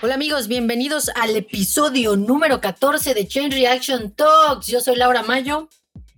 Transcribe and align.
Hola 0.00 0.14
amigos, 0.14 0.46
bienvenidos 0.46 1.10
al 1.16 1.36
episodio 1.36 2.14
número 2.14 2.60
14 2.60 3.14
de 3.14 3.26
Chain 3.26 3.50
Reaction 3.50 4.12
Talks. 4.12 4.68
Yo 4.68 4.80
soy 4.80 4.94
Laura 4.94 5.24
Mayo. 5.24 5.68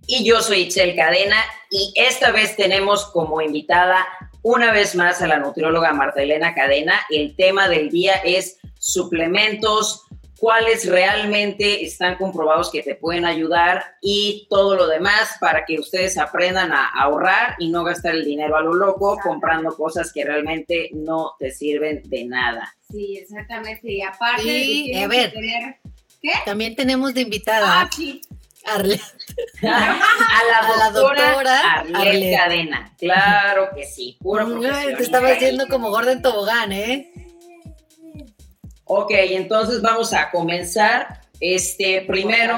Y 0.05 0.23
yo 0.23 0.43
soy 0.43 0.61
Itzel 0.61 0.95
Cadena 0.95 1.37
y 1.71 1.91
esta 1.95 2.31
vez 2.31 2.55
tenemos 2.55 3.05
como 3.07 3.41
invitada 3.41 4.05
una 4.43 4.71
vez 4.71 4.93
más 4.93 5.23
a 5.23 5.27
la 5.27 5.39
nutrióloga 5.39 5.93
Marta 5.93 6.21
Elena 6.21 6.53
Cadena. 6.53 6.93
El 7.09 7.35
tema 7.35 7.67
del 7.69 7.89
día 7.89 8.17
es 8.23 8.59
suplementos, 8.77 10.03
cuáles 10.37 10.87
realmente 10.87 11.83
están 11.83 12.17
comprobados 12.17 12.71
que 12.71 12.83
te 12.83 12.93
pueden 12.93 13.25
ayudar 13.25 13.83
y 13.99 14.47
todo 14.47 14.75
lo 14.75 14.87
demás 14.87 15.37
para 15.39 15.65
que 15.65 15.79
ustedes 15.79 16.19
aprendan 16.19 16.71
a 16.71 16.87
ahorrar 16.87 17.55
y 17.57 17.69
no 17.69 17.83
gastar 17.83 18.13
el 18.13 18.25
dinero 18.25 18.55
a 18.57 18.61
lo 18.61 18.75
loco 18.75 19.17
comprando 19.23 19.75
cosas 19.75 20.13
que 20.13 20.23
realmente 20.23 20.91
no 20.93 21.33
te 21.39 21.49
sirven 21.49 22.03
de 22.05 22.25
nada. 22.25 22.75
Sí, 22.91 23.17
exactamente. 23.17 23.91
Y 23.91 24.01
aparte, 24.01 24.43
de 24.43 25.01
a 25.03 25.07
ver. 25.07 25.31
tener... 25.33 25.77
¿Qué? 26.21 26.31
También 26.45 26.75
tenemos 26.75 27.13
de 27.15 27.21
invitada 27.21 27.81
Ah, 27.81 27.89
sí. 27.95 28.21
a 28.63 28.77
la 28.77 28.99
A 29.63 30.77
la 30.77 30.91
doctora, 30.91 31.79
Arlet 31.79 31.95
Arlet. 31.95 32.37
Cadena. 32.37 32.93
Claro 32.99 33.69
que 33.75 33.85
sí, 33.87 34.17
puro 34.21 34.45
Ay, 34.45 34.51
profesional. 34.51 34.97
te 34.97 35.03
estaba 35.03 35.29
haciendo 35.29 35.67
como 35.67 35.89
gorda 35.89 36.11
en 36.11 36.21
tobogán, 36.21 36.71
¿eh? 36.71 37.11
Ok, 38.85 39.11
entonces 39.11 39.81
vamos 39.81 40.13
a 40.13 40.29
comenzar. 40.29 41.20
Este, 41.41 42.03
primero, 42.07 42.55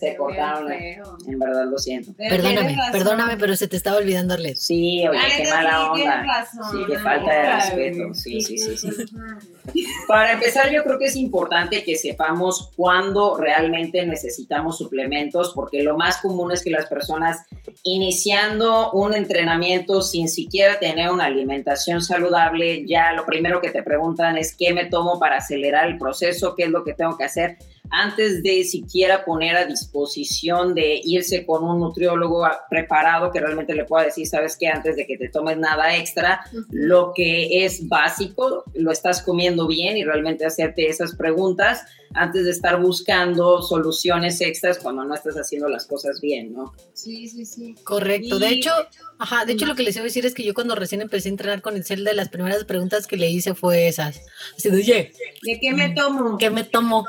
se 0.00 0.16
cortaron. 0.16 0.68
feo. 0.68 1.18
en 1.28 1.38
verdad 1.38 1.66
lo 1.66 1.76
siento. 1.76 2.14
Pero 2.16 2.36
Perdóname, 2.36 2.76
perdóname, 2.90 3.36
pero 3.36 3.54
se 3.56 3.68
te 3.68 3.76
estaba 3.76 3.98
olvidando 3.98 4.32
Arlet. 4.32 4.56
Sí, 4.56 5.06
oye, 5.06 5.20
qué 5.36 5.50
mala 5.50 5.92
onda. 5.92 6.22
razón, 6.22 6.64
Sí, 6.72 6.78
qué 6.86 6.98
falta 6.98 7.30
de 7.30 7.54
respeto. 7.56 8.14
Sí, 8.14 8.40
sí, 8.40 8.56
sí, 8.56 8.76
sí. 8.78 8.88
Para 10.08 10.32
empezar, 10.32 10.72
yo 10.72 10.82
creo 10.82 10.98
que 10.98 11.04
es 11.06 11.16
importante 11.16 11.84
que 11.84 11.96
sepamos 11.96 12.70
cuándo 12.74 13.36
realmente 13.36 14.06
necesitamos 14.06 14.78
suplementos, 14.78 15.52
porque 15.54 15.82
lo 15.82 15.98
más 15.98 16.16
común 16.16 16.52
es 16.52 16.64
que 16.64 16.70
las 16.70 16.86
personas 16.86 17.44
iniciando 17.82 18.92
un 18.92 19.12
entrenamiento 19.12 20.00
sin 20.00 20.30
siquiera 20.30 20.78
tener 20.78 21.10
una 21.10 21.26
alimentación 21.26 22.00
saludable, 22.00 22.86
ya 22.86 23.12
lo 23.12 23.26
primero 23.26 23.60
que 23.60 23.70
te 23.70 23.82
preguntan 23.82 24.38
es 24.38 24.56
qué 24.56 24.72
me 24.72 24.86
tomo 24.86 25.18
para 25.18 25.36
acelerar 25.36 25.86
el 25.86 25.98
proceso, 25.98 26.54
qué 26.54 26.64
es 26.64 26.70
lo 26.70 26.82
que 26.82 26.94
tengo 26.94 27.18
que 27.18 27.24
hacer 27.24 27.58
antes 27.90 28.42
de 28.42 28.64
siquiera 28.64 29.24
poner 29.24 29.56
a 29.56 29.64
disposición 29.66 30.74
de 30.74 31.00
irse 31.04 31.44
con 31.46 31.64
un 31.64 31.80
nutriólogo 31.80 32.44
a- 32.44 32.60
preparado 32.68 33.30
que 33.30 33.40
realmente 33.40 33.74
le 33.74 33.84
pueda 33.84 34.04
decir, 34.06 34.26
sabes 34.26 34.56
que 34.56 34.68
antes 34.68 34.96
de 34.96 35.06
que 35.06 35.16
te 35.16 35.28
tomes 35.28 35.56
nada 35.58 35.96
extra, 35.96 36.40
lo 36.70 37.12
que 37.14 37.64
es 37.64 37.88
básico, 37.88 38.64
lo 38.74 38.90
estás 38.90 39.22
comiendo 39.22 39.66
bien 39.66 39.96
y 39.96 40.04
realmente 40.04 40.44
hacerte 40.46 40.86
esas 40.88 41.14
preguntas 41.16 41.82
antes 42.14 42.44
de 42.44 42.50
estar 42.50 42.80
buscando 42.80 43.60
soluciones 43.62 44.40
extras 44.40 44.78
cuando 44.78 45.04
no 45.04 45.14
estás 45.14 45.34
haciendo 45.36 45.68
las 45.68 45.86
cosas 45.86 46.20
bien, 46.20 46.52
¿no? 46.52 46.72
Sí, 46.94 47.28
sí, 47.28 47.44
sí. 47.44 47.74
Correcto. 47.84 48.38
De 48.38 48.48
hecho, 48.48 48.70
ajá, 49.18 49.44
de 49.44 49.52
hecho 49.52 49.66
lo 49.66 49.74
que 49.74 49.82
les 49.82 49.96
iba 49.96 50.02
a 50.02 50.04
decir 50.04 50.24
es 50.24 50.34
que 50.34 50.44
yo 50.44 50.54
cuando 50.54 50.74
recién 50.74 51.02
empecé 51.02 51.28
a 51.28 51.32
entrenar 51.32 51.60
con 51.62 51.76
Excel, 51.76 52.04
de 52.04 52.14
las 52.14 52.28
primeras 52.30 52.64
preguntas 52.64 53.06
que 53.06 53.16
le 53.16 53.28
hice 53.28 53.54
fue 53.54 53.88
esas. 53.88 54.20
Así 54.56 54.70
de, 54.70 54.76
oye, 54.76 55.12
¿De 55.42 55.60
qué 55.60 55.72
me 55.74 55.90
tomo? 55.90 56.38
¿qué 56.38 56.48
me 56.50 56.64
tomo? 56.64 57.06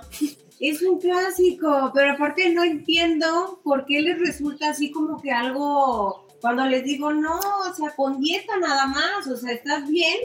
Es 0.60 0.82
un 0.82 1.00
clásico, 1.00 1.92
pero 1.94 2.14
aparte 2.14 2.50
no 2.50 2.64
entiendo 2.64 3.60
por 3.64 3.86
qué 3.86 4.02
les 4.02 4.18
resulta 4.18 4.70
así 4.70 4.92
como 4.92 5.22
que 5.22 5.32
algo, 5.32 6.26
cuando 6.42 6.66
les 6.66 6.84
digo, 6.84 7.14
no, 7.14 7.38
o 7.38 7.74
sea, 7.76 7.92
con 7.96 8.20
dieta 8.20 8.58
nada 8.58 8.88
más, 8.88 9.28
o 9.28 9.38
sea, 9.38 9.54
¿estás 9.54 9.88
bien? 9.88 10.18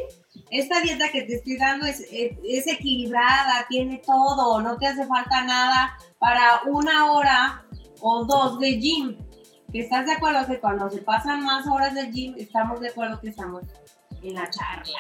Esta 0.50 0.80
dieta 0.80 1.10
que 1.10 1.22
te 1.22 1.34
estoy 1.34 1.58
dando 1.58 1.86
es, 1.86 2.06
es 2.10 2.66
equilibrada, 2.66 3.66
tiene 3.69 3.98
todo, 3.98 4.60
no 4.62 4.78
te 4.78 4.86
hace 4.86 5.06
falta 5.06 5.44
nada 5.44 5.98
para 6.19 6.62
una 6.66 7.12
hora 7.12 7.66
o 8.00 8.25
dos 8.25 8.59
de 8.59 8.78
gym. 8.78 9.16
¿Estás 9.72 10.06
de 10.06 10.12
acuerdo 10.12 10.47
que 10.47 10.60
cuando 10.60 10.91
se 10.91 11.03
pasan 11.03 11.44
más 11.44 11.66
horas 11.66 11.94
del 11.94 12.10
gym, 12.10 12.34
estamos 12.38 12.81
de 12.81 12.88
acuerdo 12.88 13.21
que 13.21 13.28
estamos 13.28 13.65
en 14.22 14.34
la 14.34 14.48
charla? 14.48 14.98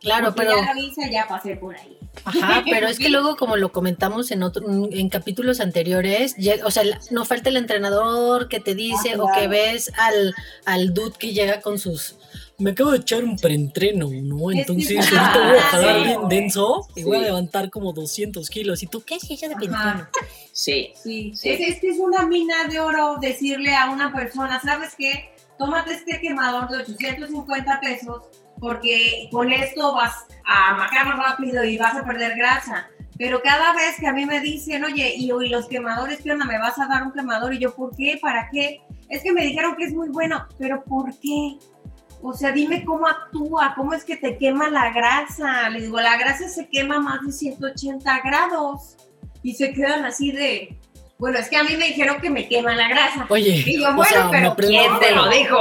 Claro, 0.00 0.34
Porque 0.34 0.48
pero... 0.50 0.60
Ya 0.62 0.78
hice, 0.80 1.10
ya 1.10 1.26
pasé 1.28 1.56
por 1.56 1.74
ahí. 1.76 1.98
Ajá, 2.24 2.62
pero 2.70 2.86
es 2.88 2.98
que 2.98 3.08
luego, 3.08 3.36
como 3.36 3.56
lo 3.56 3.72
comentamos 3.72 4.30
en 4.30 4.42
otro, 4.42 4.64
en 4.90 5.08
capítulos 5.08 5.60
anteriores, 5.60 6.36
lle- 6.36 6.60
o 6.64 6.70
sea, 6.70 6.82
no 7.10 7.24
falta 7.24 7.48
el 7.48 7.56
entrenador 7.56 8.48
que 8.48 8.60
te 8.60 8.74
dice 8.74 9.14
Ah, 9.14 9.22
o 9.22 9.26
que 9.26 9.32
claro. 9.32 9.50
ves 9.50 9.90
al, 9.98 10.34
al 10.66 10.94
dude 10.94 11.12
que 11.18 11.32
llega 11.32 11.60
con 11.60 11.78
sus. 11.78 12.16
Me 12.58 12.70
acabo 12.72 12.90
de 12.90 12.98
echar 12.98 13.22
un 13.24 13.36
preentreno, 13.36 14.08
¿no? 14.10 14.50
Entonces 14.50 14.90
es- 14.90 15.12
ahorita 15.12 15.38
voy 15.48 15.56
a 15.56 15.60
Ah, 15.60 15.62
jalar 15.70 15.96
sí. 15.98 16.04
bien 16.04 16.28
denso 16.28 16.88
y 16.96 17.02
voy 17.04 17.16
a 17.18 17.20
levantar 17.20 17.70
como 17.70 17.92
200 17.92 18.48
kilos. 18.50 18.82
¿Y 18.82 18.86
tú 18.88 19.02
qué 19.04 19.16
es 19.16 19.30
ella 19.30 19.48
de 19.48 19.54
preentreno? 19.56 20.08
Sí, 20.52 20.92
Sí, 20.94 21.32
Sí. 21.36 21.50
Es, 21.50 21.60
es 21.60 21.80
que 21.80 21.88
es 21.90 21.98
una 21.98 22.26
mina 22.26 22.64
de 22.68 22.80
oro 22.80 23.16
decirle 23.20 23.74
a 23.76 23.90
una 23.90 24.12
persona, 24.12 24.60
¿sabes 24.60 24.94
qué? 24.98 25.30
Tómate 25.56 25.92
este 25.94 26.20
quemador 26.20 26.68
de 26.68 26.78
850 26.78 27.80
pesos 27.80 28.22
porque 28.60 29.28
con 29.30 29.52
esto 29.52 29.94
vas 29.94 30.26
a 30.44 30.74
macar 30.74 31.06
más 31.06 31.30
rápido 31.30 31.64
y 31.64 31.78
vas 31.78 31.94
a 31.94 32.04
perder 32.04 32.36
grasa. 32.36 32.88
Pero 33.16 33.42
cada 33.42 33.72
vez 33.72 33.96
que 33.98 34.06
a 34.06 34.12
mí 34.12 34.26
me 34.26 34.40
dicen, 34.40 34.84
oye, 34.84 35.14
y, 35.16 35.30
y 35.30 35.48
los 35.48 35.66
quemadores, 35.68 36.20
¿qué 36.22 36.30
onda? 36.32 36.44
¿Me 36.44 36.58
vas 36.58 36.78
a 36.78 36.86
dar 36.86 37.02
un 37.02 37.12
quemador? 37.12 37.52
Y 37.52 37.58
yo, 37.58 37.74
¿por 37.74 37.94
qué? 37.96 38.18
¿Para 38.22 38.48
qué? 38.50 38.80
Es 39.08 39.22
que 39.22 39.32
me 39.32 39.44
dijeron 39.44 39.74
que 39.76 39.84
es 39.84 39.92
muy 39.92 40.08
bueno, 40.08 40.46
pero 40.56 40.84
¿por 40.84 41.10
qué? 41.18 41.58
O 42.22 42.32
sea, 42.32 42.52
dime 42.52 42.84
cómo 42.84 43.06
actúa, 43.06 43.74
cómo 43.76 43.92
es 43.94 44.04
que 44.04 44.16
te 44.16 44.38
quema 44.38 44.70
la 44.70 44.92
grasa. 44.92 45.68
Le 45.70 45.82
digo, 45.82 46.00
la 46.00 46.16
grasa 46.16 46.48
se 46.48 46.68
quema 46.68 47.00
más 47.00 47.24
de 47.24 47.32
180 47.32 48.20
grados 48.24 48.96
y 49.42 49.54
se 49.54 49.72
quedan 49.72 50.04
así 50.04 50.30
de, 50.30 50.78
bueno, 51.18 51.38
es 51.38 51.48
que 51.48 51.56
a 51.56 51.64
mí 51.64 51.76
me 51.76 51.86
dijeron 51.86 52.20
que 52.20 52.30
me 52.30 52.48
quema 52.48 52.74
la 52.74 52.88
grasa. 52.88 53.26
Oye, 53.28 53.64
Y 53.66 53.80
yo, 53.80 53.90
o 53.90 53.94
bueno, 53.94 54.12
sea, 54.12 54.28
pero 54.30 54.54
¿quién 54.54 54.98
te 55.00 55.12
lo 55.12 55.28
dijo? 55.28 55.58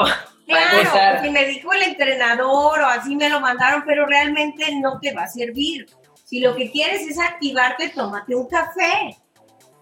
Claro, 0.47 1.13
porque 1.15 1.31
me 1.31 1.45
dijo 1.45 1.73
el 1.73 1.83
entrenador 1.83 2.79
o 2.81 2.85
así 2.85 3.15
me 3.15 3.29
lo 3.29 3.39
mandaron, 3.41 3.83
pero 3.85 4.05
realmente 4.05 4.63
no 4.79 4.99
te 4.99 5.13
va 5.13 5.23
a 5.23 5.27
servir. 5.27 5.87
Si 6.23 6.39
lo 6.39 6.55
que 6.55 6.71
quieres 6.71 7.01
es 7.07 7.19
activarte, 7.19 7.89
tómate 7.89 8.35
un 8.35 8.47
café. 8.47 9.17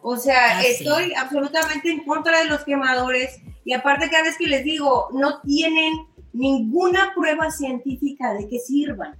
O 0.02 0.18
sea, 0.18 0.58
Ah, 0.60 0.62
sí. 0.62 0.68
estoy 0.68 1.14
absolutamente 1.16 1.90
en 1.92 2.04
contra 2.04 2.40
de 2.40 2.46
los 2.46 2.64
quemadores 2.64 3.40
y 3.64 3.74
aparte 3.74 4.10
cada 4.10 4.24
vez 4.24 4.38
que 4.38 4.48
les 4.48 4.64
digo, 4.64 5.08
no 5.14 5.42
tienen 5.42 5.94
ninguna 6.34 7.14
prueba 7.16 7.50
científica 7.50 8.34
de 8.34 8.48
que 8.48 8.60
sirvan. 8.60 9.16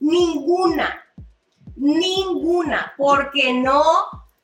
Ninguna. 0.00 1.02
Ninguna. 1.76 2.92
Porque 2.96 3.52
no 3.52 3.82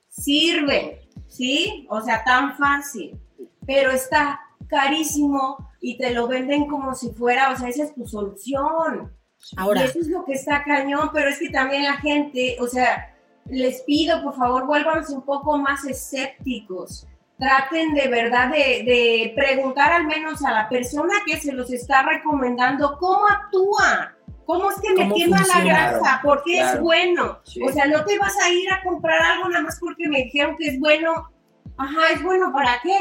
sirven. 0.09 0.98
¿Sí? 1.28 1.87
O 1.91 2.00
sea, 2.00 2.22
tan 2.25 2.56
fácil. 2.56 3.19
Pero 3.66 3.91
está 3.91 4.41
carísimo 4.69 5.56
y 5.86 5.98
te 5.98 6.12
lo 6.12 6.26
venden 6.26 6.66
como 6.66 6.94
si 6.94 7.10
fuera, 7.10 7.50
o 7.50 7.56
sea, 7.58 7.68
esa 7.68 7.84
es 7.84 7.94
tu 7.94 8.06
solución. 8.06 9.12
Ahora, 9.58 9.82
Y 9.82 9.84
eso 9.84 9.98
es 10.00 10.08
lo 10.08 10.24
que 10.24 10.32
está 10.32 10.64
cañón, 10.64 11.10
pero 11.12 11.28
es 11.28 11.38
que 11.38 11.50
también 11.50 11.82
la 11.84 11.98
gente, 11.98 12.56
o 12.58 12.66
sea, 12.66 13.14
les 13.50 13.82
pido, 13.82 14.22
por 14.22 14.34
favor, 14.34 14.66
vuélvanse 14.66 15.12
un 15.12 15.26
poco 15.26 15.58
más 15.58 15.84
escépticos. 15.84 17.06
Traten 17.38 17.92
de 17.92 18.08
verdad 18.08 18.48
de, 18.50 18.56
de 18.84 19.32
preguntar 19.36 19.92
al 19.92 20.06
menos 20.06 20.42
a 20.42 20.52
la 20.52 20.68
persona 20.70 21.12
que 21.26 21.38
se 21.38 21.52
los 21.52 21.70
está 21.70 22.02
recomendando 22.02 22.96
cómo 22.98 23.26
actúa. 23.28 24.14
¿Cómo 24.46 24.70
es 24.70 24.80
que 24.80 24.94
me 24.94 25.02
¿Cómo 25.02 25.16
quema 25.16 25.38
la 25.54 25.64
grasa? 25.64 26.20
¿Por 26.22 26.42
qué 26.44 26.60
Claro. 26.60 26.76
es 26.78 26.80
bueno? 26.80 27.38
Sí. 27.44 27.60
O 27.62 27.70
sea, 27.70 27.84
no 27.86 28.06
te 28.06 28.18
vas 28.18 28.34
a 28.42 28.48
ir 28.50 28.72
a 28.72 28.82
comprar 28.82 29.20
algo 29.20 29.50
nada 29.50 29.64
más 29.64 29.78
porque 29.78 30.08
me 30.08 30.22
dijeron 30.22 30.56
que 30.58 30.68
es 30.68 30.80
bueno. 30.80 31.28
Ajá, 31.76 32.10
¿es 32.14 32.22
bueno 32.22 32.50
para 32.54 32.80
qué? 32.82 32.98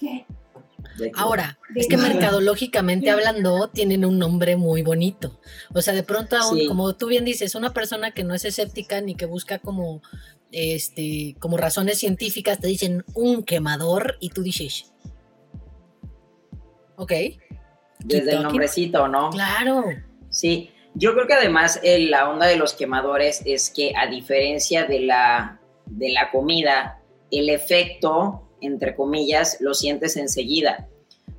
¿Qué? 0.00 0.26
Ahora, 1.14 1.58
es 1.74 1.86
que 1.88 1.96
mercadológicamente 2.32 3.10
hablando 3.10 3.68
tienen 3.68 4.04
un 4.04 4.18
nombre 4.18 4.56
muy 4.56 4.82
bonito. 4.82 5.40
O 5.74 5.80
sea, 5.82 5.94
de 5.94 6.02
pronto, 6.02 6.36
a 6.36 6.48
un- 6.50 6.58
Sí. 6.58 6.66
como 6.66 6.94
tú 6.94 7.06
bien 7.08 7.24
dices, 7.24 7.54
una 7.54 7.72
persona 7.72 8.10
que 8.12 8.24
no 8.24 8.34
es 8.34 8.44
escéptica 8.44 9.00
ni 9.00 9.14
que 9.14 9.26
busca 9.26 9.58
como, 9.58 10.02
este, 10.50 11.34
como 11.38 11.56
razones 11.56 11.98
científicas, 11.98 12.58
te 12.60 12.66
dicen 12.68 13.04
un 13.14 13.42
quemador 13.42 14.16
y 14.20 14.30
tú 14.30 14.42
dices, 14.42 14.92
ok, 16.96 17.12
Desde 18.00 18.32
el 18.32 18.42
nombrecito, 18.42 19.08
¿no? 19.08 19.30
claro, 19.30 19.84
Sí, 20.30 20.70
yo 20.94 21.12
creo 21.14 21.26
que 21.26 21.34
además 21.34 21.78
eh, 21.82 22.06
la 22.08 22.28
onda 22.30 22.46
de 22.46 22.56
los 22.56 22.72
quemadores 22.74 23.42
es 23.44 23.70
que 23.70 23.92
a 23.96 24.06
diferencia 24.06 24.84
de 24.84 25.00
la, 25.00 25.60
de 25.86 26.10
la 26.10 26.30
comida, 26.30 27.00
el 27.30 27.48
efecto, 27.50 28.48
entre 28.62 28.94
comillas, 28.94 29.58
lo 29.60 29.74
sientes 29.74 30.16
enseguida. 30.16 30.88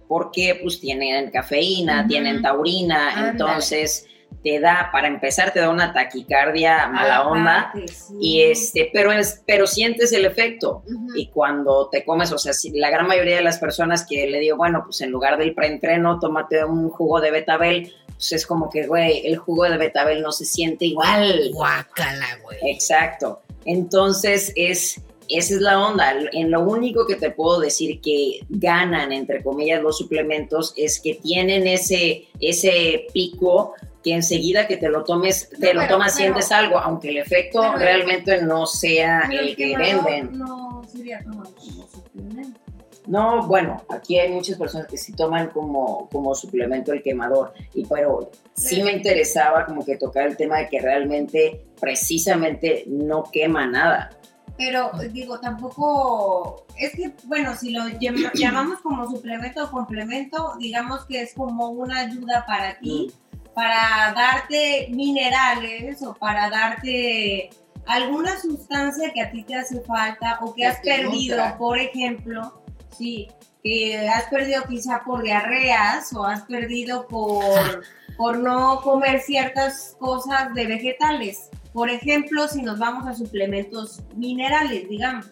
Porque 0.07 0.59
pues 0.61 0.79
tienen 0.79 1.31
cafeína, 1.31 2.05
tienen 2.07 2.41
taurina, 2.41 3.29
entonces 3.31 4.05
te 4.43 4.59
da, 4.59 4.89
para 4.91 5.07
empezar, 5.07 5.51
te 5.51 5.59
da 5.59 5.69
una 5.69 5.93
taquicardia 5.93 6.87
mala 6.87 7.17
Aparte, 7.17 7.39
onda. 7.39 7.73
sí. 7.87 8.13
Y 8.19 8.41
este, 8.41 8.89
pero 8.91 9.11
es, 9.11 9.41
pero 9.45 9.65
sientes 9.67 10.11
el 10.11 10.25
efecto. 10.25 10.83
Y 11.15 11.27
cuando 11.27 11.89
te 11.89 12.03
comes, 12.03 12.31
o 12.31 12.37
sea, 12.37 12.53
si 12.53 12.71
la 12.71 12.89
gran 12.89 13.07
mayoría 13.07 13.37
de 13.37 13.43
las 13.43 13.59
personas 13.59 14.05
que 14.07 14.27
le 14.27 14.39
digo, 14.39 14.57
bueno, 14.57 14.83
pues 14.85 15.01
en 15.01 15.11
lugar 15.11 15.37
del 15.37 15.55
preentreno, 15.55 16.19
tómate 16.19 16.63
un 16.65 16.89
jugo 16.89 17.21
de 17.21 17.31
betabel, 17.31 17.93
pues 18.07 18.33
es 18.33 18.45
como 18.45 18.69
que, 18.69 18.85
güey, 18.85 19.25
el 19.25 19.37
jugo 19.37 19.63
de 19.63 19.77
betabel 19.77 20.21
no 20.21 20.31
se 20.31 20.45
siente 20.45 20.85
igual. 20.85 21.51
Guácala, 21.53 22.39
güey. 22.43 22.57
Exacto. 22.69 23.41
Entonces, 23.65 24.51
es, 24.55 25.01
esa 25.37 25.55
es 25.55 25.61
la 25.61 25.79
onda. 25.79 26.13
En 26.31 26.51
lo 26.51 26.61
único 26.61 27.05
que 27.07 27.15
te 27.15 27.31
puedo 27.31 27.59
decir 27.59 28.01
que 28.01 28.39
ganan, 28.49 29.11
entre 29.11 29.43
comillas, 29.43 29.81
los 29.81 29.97
suplementos 29.97 30.73
es 30.77 30.99
que 30.99 31.15
tienen 31.15 31.67
ese, 31.67 32.25
ese 32.39 33.07
pico 33.13 33.73
que 34.03 34.13
enseguida 34.13 34.67
que 34.67 34.75
te 34.77 34.89
lo 34.89 35.03
tomes, 35.05 35.49
te 35.59 35.73
No, 35.73 35.81
lo 35.81 35.87
tomas, 35.87 36.13
pero- 36.13 36.33
sientes 36.33 36.51
algo, 36.51 36.77
aunque 36.77 37.09
el 37.09 37.17
efecto 37.17 37.61
pero- 37.61 37.77
realmente 37.77 38.41
no 38.41 38.65
sea 38.65 39.29
el 39.31 39.55
que 39.55 39.77
venden. 39.77 40.37
No 40.37 40.81
sería 40.91 41.23
tomado 41.23 41.53
como 41.55 41.87
suplemento. 41.87 42.59
No, 43.05 43.45
bueno, 43.47 43.83
aquí 43.89 44.17
hay 44.17 44.31
muchas 44.31 44.57
personas 44.57 44.87
que 44.87 44.95
sí 44.97 45.13
toman 45.13 45.49
como, 45.49 46.07
como 46.09 46.33
suplemento 46.35 46.93
el 46.93 47.03
quemador, 47.03 47.53
y 47.73 47.85
pero 47.85 48.31
sí 48.55 48.81
me 48.81 48.93
interesaba 48.93 49.65
como 49.65 49.83
que 49.85 49.97
tocar 49.97 50.27
el 50.27 50.37
tema 50.37 50.59
de 50.59 50.69
que 50.69 50.79
realmente, 50.79 51.65
precisamente, 51.81 52.83
no 52.87 53.23
quema 53.31 53.65
nada. 53.67 54.09
Pero 54.57 54.91
digo, 55.11 55.39
tampoco, 55.39 56.65
es 56.77 56.91
que, 56.93 57.13
bueno, 57.25 57.55
si 57.55 57.71
lo 57.71 57.85
llam- 57.85 58.31
llamamos 58.35 58.79
como 58.81 59.09
suplemento 59.09 59.63
o 59.65 59.71
complemento, 59.71 60.53
digamos 60.59 61.05
que 61.05 61.21
es 61.21 61.33
como 61.33 61.69
una 61.69 61.99
ayuda 62.01 62.45
para 62.45 62.77
ti, 62.79 63.11
para 63.55 64.13
darte 64.15 64.87
minerales 64.91 66.01
o 66.03 66.13
para 66.13 66.49
darte 66.49 67.49
alguna 67.85 68.39
sustancia 68.39 69.11
que 69.13 69.21
a 69.21 69.31
ti 69.31 69.43
te 69.43 69.55
hace 69.55 69.81
falta 69.81 70.39
o 70.41 70.53
que 70.53 70.65
has 70.65 70.77
perdido, 71.11 71.35
por 71.57 71.77
ejemplo, 71.79 72.61
sí, 72.97 73.27
que 73.63 74.07
has 74.07 74.25
perdido 74.25 74.63
quizá 74.65 75.03
por 75.03 75.23
diarreas 75.23 76.13
o 76.13 76.23
has 76.25 76.41
perdido 76.43 77.07
por, 77.07 77.83
por 78.17 78.37
no 78.37 78.81
comer 78.81 79.21
ciertas 79.21 79.95
cosas 79.99 80.53
de 80.53 80.65
vegetales. 80.67 81.49
Por 81.73 81.89
ejemplo, 81.89 82.47
si 82.47 82.61
nos 82.61 82.79
vamos 82.79 83.07
a 83.07 83.13
suplementos 83.13 84.01
minerales, 84.15 84.87
digamos, 84.87 85.25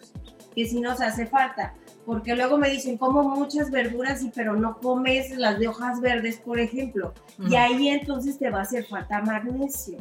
que 0.54 0.66
si 0.66 0.80
nos 0.80 1.00
hace 1.00 1.26
falta. 1.26 1.74
Porque 2.04 2.34
luego 2.34 2.58
me 2.58 2.68
dicen, 2.68 2.98
como 2.98 3.22
muchas 3.22 3.70
verduras, 3.70 4.22
y 4.22 4.30
pero 4.30 4.56
no 4.56 4.78
comes 4.78 5.30
las 5.36 5.58
de 5.60 5.68
hojas 5.68 6.00
verdes, 6.00 6.38
por 6.38 6.58
ejemplo. 6.58 7.14
Y 7.48 7.54
ahí 7.54 7.88
entonces 7.88 8.38
te 8.38 8.50
va 8.50 8.58
a 8.58 8.62
hacer 8.62 8.84
falta 8.86 9.22
magnesio. 9.22 9.98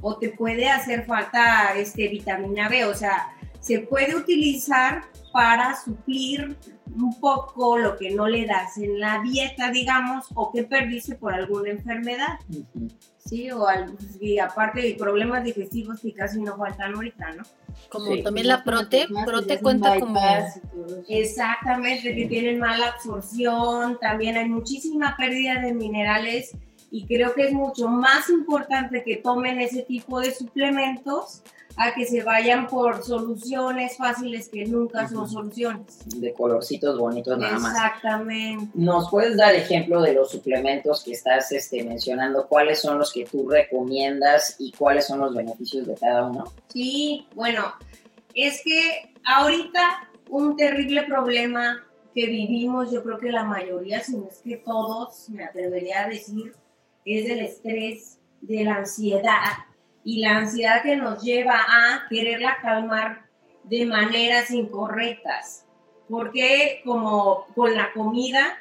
O 0.00 0.16
te 0.16 0.30
puede 0.30 0.68
hacer 0.68 1.04
falta 1.04 1.74
este, 1.76 2.08
vitamina 2.08 2.68
B. 2.70 2.86
O 2.86 2.94
sea, 2.94 3.28
se 3.60 3.80
puede 3.80 4.16
utilizar 4.16 5.02
para 5.30 5.78
suplir 5.80 6.56
un 6.94 7.18
poco 7.20 7.78
lo 7.78 7.96
que 7.96 8.10
no 8.10 8.28
le 8.28 8.46
das 8.46 8.76
en 8.78 9.00
la 9.00 9.20
dieta, 9.22 9.70
digamos, 9.70 10.26
o 10.34 10.50
que 10.52 10.64
perdiste 10.64 11.14
por 11.16 11.32
alguna 11.34 11.70
enfermedad. 11.70 12.38
Sí, 13.18 13.50
o 13.50 13.66
al- 13.66 13.96
y 14.20 14.38
aparte 14.38 14.82
de 14.82 14.94
problemas 14.94 15.44
digestivos 15.44 16.00
que 16.00 16.12
casi 16.12 16.40
no 16.42 16.56
faltan 16.56 16.94
ahorita, 16.94 17.32
¿no? 17.32 17.44
Como 17.88 18.12
Sí. 18.12 18.22
también 18.22 18.48
la 18.48 18.64
prote, 18.64 19.06
prote 19.24 19.60
cuenta 19.60 19.98
como... 20.00 20.20
Exactamente, 21.08 22.14
que 22.14 22.26
tienen 22.26 22.58
mala 22.58 22.88
absorción, 22.88 23.98
también 24.00 24.36
hay 24.36 24.48
muchísima 24.48 25.16
pérdida 25.16 25.60
de 25.60 25.72
minerales 25.72 26.52
y 26.92 27.06
creo 27.06 27.32
que 27.34 27.46
es 27.46 27.52
mucho 27.52 27.88
más 27.88 28.28
importante 28.28 29.02
que 29.02 29.16
tomen 29.16 29.60
ese 29.60 29.82
tipo 29.82 30.20
de 30.20 30.30
suplementos 30.30 31.42
a 31.78 31.94
que 31.94 32.04
se 32.04 32.22
vayan 32.22 32.66
por 32.66 33.02
soluciones 33.02 33.96
fáciles 33.96 34.50
que 34.50 34.66
nunca 34.66 35.08
son 35.08 35.20
Ujú. 35.22 35.28
soluciones. 35.28 36.20
De 36.20 36.34
colorcitos 36.34 36.98
bonitos 36.98 37.38
nada 37.38 37.58
más. 37.58 37.72
Exactamente. 37.72 38.70
¿Nos 38.74 39.10
puedes 39.10 39.38
dar 39.38 39.54
ejemplo 39.54 40.02
de 40.02 40.12
los 40.12 40.30
suplementos 40.30 41.02
que 41.02 41.12
estás 41.12 41.50
este, 41.52 41.82
mencionando? 41.82 42.46
¿Cuáles 42.46 42.80
son 42.82 42.98
los 42.98 43.10
que 43.10 43.24
tú 43.24 43.48
recomiendas 43.48 44.56
y 44.58 44.70
cuáles 44.72 45.06
son 45.06 45.20
los 45.20 45.34
beneficios 45.34 45.86
de 45.86 45.94
cada 45.94 46.26
uno? 46.26 46.44
Sí, 46.68 47.26
bueno, 47.34 47.72
es 48.34 48.60
que 48.62 49.14
ahorita 49.24 50.10
un 50.28 50.56
terrible 50.56 51.04
problema 51.04 51.82
que 52.14 52.26
vivimos, 52.26 52.92
yo 52.92 53.02
creo 53.02 53.18
que 53.18 53.32
la 53.32 53.44
mayoría, 53.44 54.02
si 54.02 54.14
no 54.18 54.28
es 54.28 54.40
que 54.44 54.58
todos, 54.58 55.30
me 55.30 55.44
atrevería 55.44 56.04
a 56.04 56.08
decir, 56.08 56.52
es 57.04 57.26
del 57.26 57.40
estrés, 57.40 58.18
de 58.40 58.64
la 58.64 58.76
ansiedad 58.76 59.52
y 60.04 60.20
la 60.20 60.38
ansiedad 60.38 60.82
que 60.82 60.96
nos 60.96 61.22
lleva 61.22 61.56
a 61.56 62.08
quererla 62.08 62.58
calmar 62.60 63.26
de 63.64 63.86
maneras 63.86 64.50
incorrectas. 64.50 65.66
Porque 66.08 66.80
como 66.84 67.46
con 67.54 67.74
la 67.74 67.92
comida, 67.92 68.58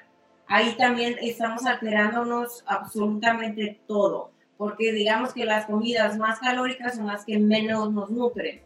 ahí 0.47 0.75
también 0.77 1.15
estamos 1.21 1.65
alterándonos 1.65 2.63
absolutamente 2.67 3.81
todo. 3.87 4.31
Porque 4.57 4.91
digamos 4.91 5.33
que 5.33 5.45
las 5.45 5.65
comidas 5.65 6.17
más 6.17 6.39
calóricas 6.39 6.95
son 6.95 7.07
las 7.07 7.25
que 7.25 7.39
menos 7.39 7.91
nos 7.91 8.11
nutren. 8.11 8.61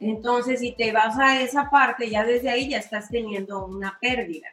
Entonces, 0.00 0.60
si 0.60 0.72
te 0.72 0.92
vas 0.92 1.18
a 1.18 1.40
esa 1.40 1.70
parte, 1.70 2.10
ya 2.10 2.24
desde 2.24 2.50
ahí 2.50 2.68
ya 2.68 2.78
estás 2.78 3.08
teniendo 3.08 3.64
una 3.64 3.96
pérdida. 4.00 4.48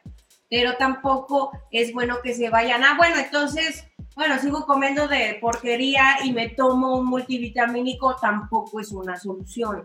Pero 0.48 0.76
tampoco 0.76 1.50
es 1.70 1.92
bueno 1.92 2.18
que 2.22 2.34
se 2.34 2.48
vayan, 2.48 2.84
ah, 2.84 2.94
bueno, 2.96 3.16
entonces, 3.18 3.86
bueno, 4.16 4.38
sigo 4.38 4.64
comiendo 4.66 5.08
de 5.08 5.38
porquería 5.40 6.16
y 6.24 6.32
me 6.32 6.48
tomo 6.50 6.98
un 6.98 7.06
multivitamínico, 7.06 8.16
tampoco 8.20 8.80
es 8.80 8.92
una 8.92 9.16
solución. 9.16 9.84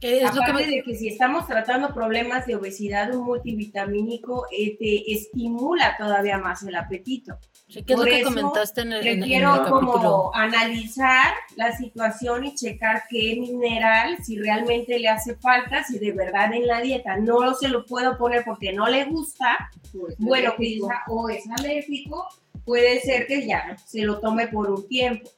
Es 0.00 0.22
lo 0.22 0.30
que 0.30 0.50
Aparte 0.50 0.66
me- 0.66 0.76
de 0.76 0.82
que 0.84 0.94
si 0.94 1.08
estamos 1.08 1.46
tratando 1.46 1.92
problemas 1.92 2.46
de 2.46 2.54
obesidad, 2.54 3.12
un 3.14 3.24
multivitamínico 3.24 4.46
eh, 4.56 4.76
te 4.78 5.12
estimula 5.12 5.96
todavía 5.98 6.38
más 6.38 6.62
el 6.62 6.76
apetito. 6.76 7.36
sí, 7.66 7.82
que 7.82 7.94
es 7.94 7.98
lo 7.98 8.04
por 8.04 8.10
que 8.12 8.20
eso 8.20 8.28
comentaste 8.28 8.80
en 8.82 8.92
el, 8.92 9.06
en- 9.06 9.22
en 9.24 9.42
el 9.42 9.62
como 9.68 10.30
analizar 10.34 11.32
la 11.56 11.76
situación 11.76 12.44
y 12.44 12.54
checar 12.54 13.02
qué 13.10 13.36
mineral, 13.40 14.18
si 14.22 14.38
realmente 14.38 14.98
le 14.98 15.08
hace 15.08 15.34
falta, 15.36 15.82
si 15.82 15.98
de 15.98 16.12
verdad 16.12 16.52
en 16.54 16.66
la 16.66 16.80
dieta 16.80 17.16
no 17.16 17.54
se 17.54 17.68
lo 17.68 17.84
puedo 17.84 18.16
poner 18.18 18.44
porque 18.44 18.72
no 18.72 18.86
le 18.88 19.04
gusta, 19.06 19.68
bueno, 20.18 20.52
quizá 20.56 21.02
o 21.08 21.28
es 21.28 21.44
alérgico, 21.58 22.26
puede 22.68 23.00
ser 23.00 23.26
que 23.26 23.46
ya 23.46 23.78
se 23.86 24.02
lo 24.02 24.20
tome 24.20 24.46
por 24.48 24.70
un 24.70 24.86
tiempo. 24.86 25.30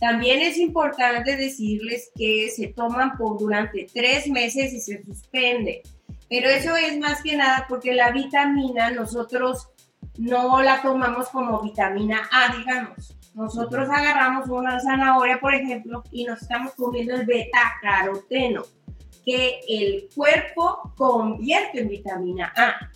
También 0.00 0.40
es 0.40 0.56
importante 0.56 1.36
decirles 1.36 2.10
que 2.16 2.48
se 2.48 2.68
toman 2.68 3.18
por 3.18 3.38
durante 3.38 3.86
tres 3.92 4.26
meses 4.26 4.72
y 4.72 4.80
se 4.80 5.04
suspende. 5.04 5.82
Pero 6.30 6.48
eso 6.48 6.74
es 6.76 6.98
más 6.98 7.22
que 7.22 7.36
nada 7.36 7.66
porque 7.68 7.92
la 7.92 8.10
vitamina 8.10 8.90
nosotros 8.90 9.68
no 10.16 10.62
la 10.62 10.80
tomamos 10.80 11.28
como 11.28 11.60
vitamina 11.60 12.26
A, 12.32 12.56
digamos. 12.56 13.14
Nosotros 13.34 13.86
agarramos 13.90 14.48
una 14.48 14.80
zanahoria, 14.80 15.38
por 15.40 15.54
ejemplo, 15.54 16.02
y 16.10 16.24
nos 16.24 16.40
estamos 16.40 16.72
comiendo 16.74 17.14
el 17.16 17.26
beta-caroteno, 17.26 18.62
que 19.26 19.60
el 19.68 20.08
cuerpo 20.14 20.94
convierte 20.96 21.80
en 21.80 21.88
vitamina 21.88 22.50
A. 22.56 22.90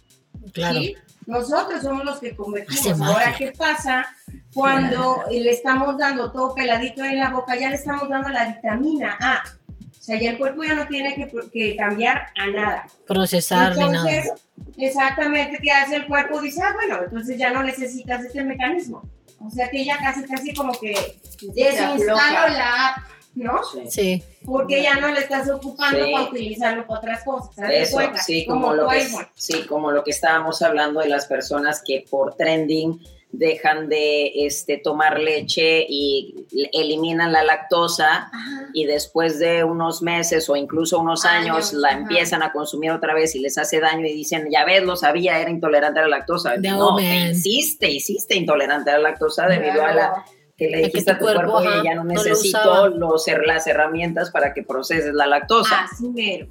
Claro. 0.53 0.81
¿sí? 0.81 0.97
Nosotros 1.27 1.83
somos 1.83 2.05
los 2.05 2.19
que 2.19 2.35
convertimos. 2.35 3.01
Ahora, 3.01 3.35
¿qué 3.37 3.53
pasa 3.53 4.07
cuando 4.55 5.25
le 5.31 5.51
estamos 5.51 5.97
dando 5.99 6.33
todo 6.33 6.55
peladito 6.55 7.05
en 7.05 7.19
la 7.19 7.31
boca? 7.31 7.57
Ya 7.57 7.71
le 7.71 7.77
estamos 7.77 8.09
dando 8.09 8.29
la 8.29 8.47
vitamina 8.47 9.17
A. 9.21 9.43
O 10.03 10.05
sea, 10.05 10.19
ya 10.19 10.31
el 10.31 10.39
cuerpo 10.39 10.65
ya 10.65 10.75
no 10.75 10.87
tiene 10.89 11.15
que, 11.15 11.31
que 11.53 11.77
cambiar 11.77 12.27
a 12.37 12.47
nada. 12.49 12.87
Procesar 13.07 13.77
ni 13.77 13.89
nada. 13.89 14.11
Entonces, 14.11 14.33
exactamente, 14.77 15.59
¿qué 15.63 15.71
hace 15.71 15.97
el 15.97 16.07
cuerpo? 16.09 16.41
Dice, 16.41 16.61
ah, 16.61 16.73
bueno, 16.75 17.05
entonces 17.05 17.39
ya 17.39 17.51
no 17.51 17.63
necesitas 17.63 18.25
este 18.25 18.43
mecanismo. 18.43 19.03
O 19.39 19.51
sea 19.51 19.71
que 19.71 19.85
ya 19.85 19.99
casi, 19.99 20.25
casi 20.25 20.55
como 20.55 20.73
que 20.73 20.95
desinstalo 21.55 22.49
la 22.49 22.89
app, 22.89 22.99
¿no? 23.35 23.61
Sí. 23.89 24.23
Porque 24.45 24.83
ya 24.83 24.97
no 24.97 25.09
le 25.09 25.21
estás 25.21 25.49
ocupando 25.51 26.05
Sí. 26.05 26.13
para 26.13 26.25
utilizarlo 26.25 26.87
para 26.87 27.01
otras 27.01 27.25
cosas. 27.25 27.55
¿te 27.55 27.63
das 27.63 27.73
Eso, 27.73 27.97
cuenta? 27.97 28.19
sí, 28.23 28.45
como, 28.47 28.73
lo 28.75 28.89
que, 28.89 29.07
sí, 29.35 29.63
como 29.67 29.91
lo 29.93 30.03
que 30.05 30.11
estábamos 30.11 30.63
hablando 30.63 31.01
de 31.01 31.09
las 31.09 31.27
personas 31.27 31.83
que 31.85 32.05
por 32.11 32.35
trending 32.35 33.01
dejan 33.35 33.89
de 33.89 34.45
este, 34.47 34.77
tomar 34.77 35.19
leche 35.19 35.87
y 35.89 36.45
eliminan 36.75 37.33
la 37.33 37.43
lactosa 37.43 38.29
Ajá. 38.31 38.69
y 38.75 38.85
después 38.85 39.39
de 39.39 39.65
unos 39.65 40.03
meses 40.03 40.51
o 40.51 40.57
incluso 40.57 40.99
unos 40.99 41.25
años, 41.25 41.57
Años, 41.57 41.73
la 41.73 41.89
ajá. 41.89 41.99
empiezan 42.01 42.43
a 42.43 42.53
consumir 42.53 42.91
otra 42.91 43.15
vez 43.15 43.35
y 43.35 43.39
les 43.39 43.57
hace 43.57 43.81
daño 43.81 44.05
y 44.07 44.13
dicen, 44.13 44.49
ya 44.51 44.67
ves, 44.67 44.83
lo 44.83 44.97
sabía, 44.97 45.39
era 45.41 45.51
intolerante 45.51 46.01
a 46.01 46.03
la 46.03 46.09
lactosa. 46.19 46.57
No, 46.59 46.77
no, 46.91 46.97
te 46.97 47.31
hiciste, 47.31 47.91
hiciste 47.91 48.35
intolerante 48.37 48.91
a 48.91 48.99
la 48.99 49.11
lactosa 49.11 49.47
debido 49.47 49.83
a 49.83 49.95
la. 49.95 50.25
Que 50.57 50.69
le 50.69 50.79
dijiste 50.85 51.11
a 51.11 51.19
tu 51.19 51.25
cuerpo, 51.25 51.53
cuerpo, 51.53 51.59
ajá, 51.59 51.81
"Oye, 51.81 51.89
ya 51.89 51.95
no 51.95 52.05
no 52.05 52.15
lo 52.15 52.23
necesito 52.23 52.59
usaba". 52.59 52.89
los, 52.89 53.27
las 53.47 53.67
herramientas 53.67 54.31
para 54.31 54.53
que 54.53 54.63
proceses 54.63 55.15
la 55.15 55.27
lactosa. 55.27 55.85
Así 55.85 56.09
mero. 56.09 56.49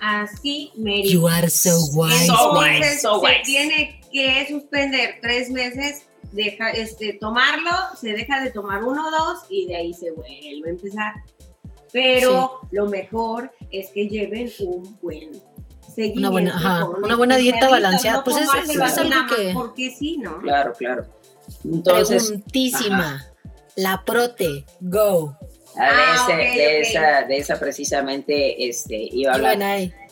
Así 0.00 0.72
mero. 0.76 1.08
You 1.08 1.28
are 1.28 1.48
so 1.48 1.78
wise, 1.92 2.26
So 2.26 2.58
wise. 2.58 3.00
So 3.00 3.20
se 3.20 3.26
wise. 3.26 3.42
tiene 3.44 4.00
que 4.12 4.46
suspender 4.48 5.18
tres 5.22 5.50
meses 5.50 6.06
deja, 6.32 6.70
este, 6.70 7.14
tomarlo, 7.14 7.70
se 7.98 8.12
deja 8.12 8.40
de 8.42 8.50
tomar 8.50 8.84
uno 8.84 9.08
o 9.08 9.10
dos 9.10 9.44
y 9.48 9.66
de 9.66 9.76
ahí 9.76 9.94
se 9.94 10.10
vuelve 10.12 10.62
a 10.66 10.70
empezar. 10.70 11.14
Pero 11.92 12.60
lo 12.72 12.86
mejor 12.86 13.52
es 13.70 13.90
que 13.90 14.08
lleven 14.08 14.50
un 14.60 14.98
buen 15.00 15.30
una 16.14 16.28
buena, 16.28 16.54
ajá, 16.54 16.84
una 16.84 17.16
buena 17.16 17.36
dieta 17.36 17.70
balanceada. 17.70 18.22
pues 18.22 18.36
es, 18.36 18.48
es, 18.68 18.98
algo 18.98 19.34
que. 19.34 19.52
Porque 19.54 19.90
sí, 19.90 20.18
¿no? 20.18 20.40
Claro, 20.40 20.74
claro. 20.76 21.06
Entonces. 21.64 22.24
Preguntísima. 22.24 23.24
La 23.76 24.02
prote, 24.04 24.64
go. 24.80 25.36
Ah, 25.78 26.24
de, 26.26 26.32
ah, 26.32 26.36
de, 26.36 26.80
Esa, 26.80 27.22
de 27.28 27.36
esa 27.36 27.60
precisamente 27.60 28.68
este, 28.68 28.96
iba 28.96 29.32
a 29.32 29.34
hablar. 29.34 29.58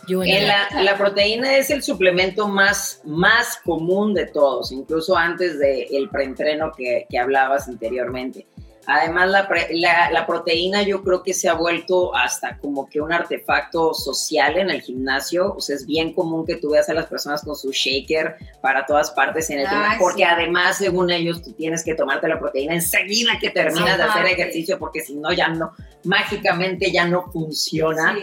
La, 0.07 0.83
la, 0.83 0.99
proteína 0.99 1.57
es 1.57 1.71
el 1.71 1.83
suplemento 1.83 2.47
más, 2.47 3.01
más 3.05 3.59
común 3.65 4.13
de 4.13 4.27
todos, 4.27 4.71
incluso 4.71 5.17
antes 5.17 5.59
del 5.59 5.87
el 5.91 6.11
preentreno 6.11 6.73
que, 6.77 7.07
que 7.09 7.19
hablabas 7.19 7.69
anteriormente. 7.69 8.47
Además, 8.87 9.31
la, 9.31 10.11
la, 10.11 10.27
proteína 10.27 10.83
yo 10.83 11.03
creo 11.03 11.23
que 11.23 11.35
se 11.35 11.49
ha 11.49 11.55
vuelto 11.55 12.15
hasta 12.15 12.59
como 12.59 12.89
que 12.89 13.01
un 13.01 13.13
artefacto 13.13 13.95
social 13.95 14.59
en 14.59 14.71
el 14.71 14.83
gimnasio. 14.83 15.55
O 15.55 15.61
sea, 15.61 15.77
es 15.77 15.87
bien 15.87 16.13
común 16.13 16.47
que 16.47 16.57
tú 16.57 16.71
veas 16.71 16.89
a 16.89 16.95
las 16.95 17.07
personas 17.07 17.43
con 17.43 17.57
su 17.57 17.71
shaker 17.71 18.37
para 18.61 18.85
todas 18.87 19.11
partes 19.11 19.49
en 19.51 19.61
el 19.61 19.69
gimnasio, 19.69 19.99
porque 20.01 20.25
además, 20.25 20.79
según 20.79 21.11
ellos, 21.11 21.43
tú 21.43 21.53
tienes 21.53 21.85
que 21.85 21.95
tomarte 21.95 22.29
la 22.29 22.39
proteína 22.39 22.75
enseguida 22.75 23.39
que 23.41 23.51
terminas 23.51 23.97
de 23.97 24.05
hacer 24.05 24.27
ejercicio, 24.27 24.79
porque 24.79 25.01
si 25.01 25.17
no, 25.17 25.33
ya 25.33 25.49
no, 25.49 25.73
mágicamente 26.05 26.93
ya 26.93 27.07
no 27.07 27.31
funciona 27.33 28.15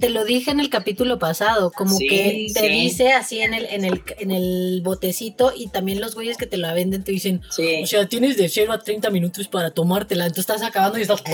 te 0.00 0.10
lo 0.10 0.24
dije 0.24 0.50
en 0.50 0.58
el 0.60 0.70
capítulo 0.70 1.18
pasado, 1.18 1.70
como 1.70 1.98
que 1.98 2.48
te 2.52 2.68
dice 2.68 3.12
así 3.12 3.40
en 3.40 3.54
el, 3.54 3.66
en 3.66 3.84
el, 3.84 4.02
en 4.18 4.30
el 4.30 4.80
botecito 4.82 5.52
y 5.54 5.68
también 5.68 6.00
los 6.00 6.14
güeyes 6.14 6.36
que 6.36 6.46
te 6.46 6.56
la 6.56 6.72
venden 6.72 7.04
te 7.04 7.12
dicen, 7.12 7.42
o 7.82 7.86
sea, 7.86 8.08
tienes 8.08 8.36
de 8.36 8.48
0 8.48 8.72
a 8.72 8.78
30 8.80 9.10
minutos 9.10 9.46
para 9.48 9.70
tomártela, 9.70 10.24
entonces 10.24 10.50
estás 10.50 10.62
acabando 10.62 10.98
y 10.98 11.02
estás... 11.02 11.22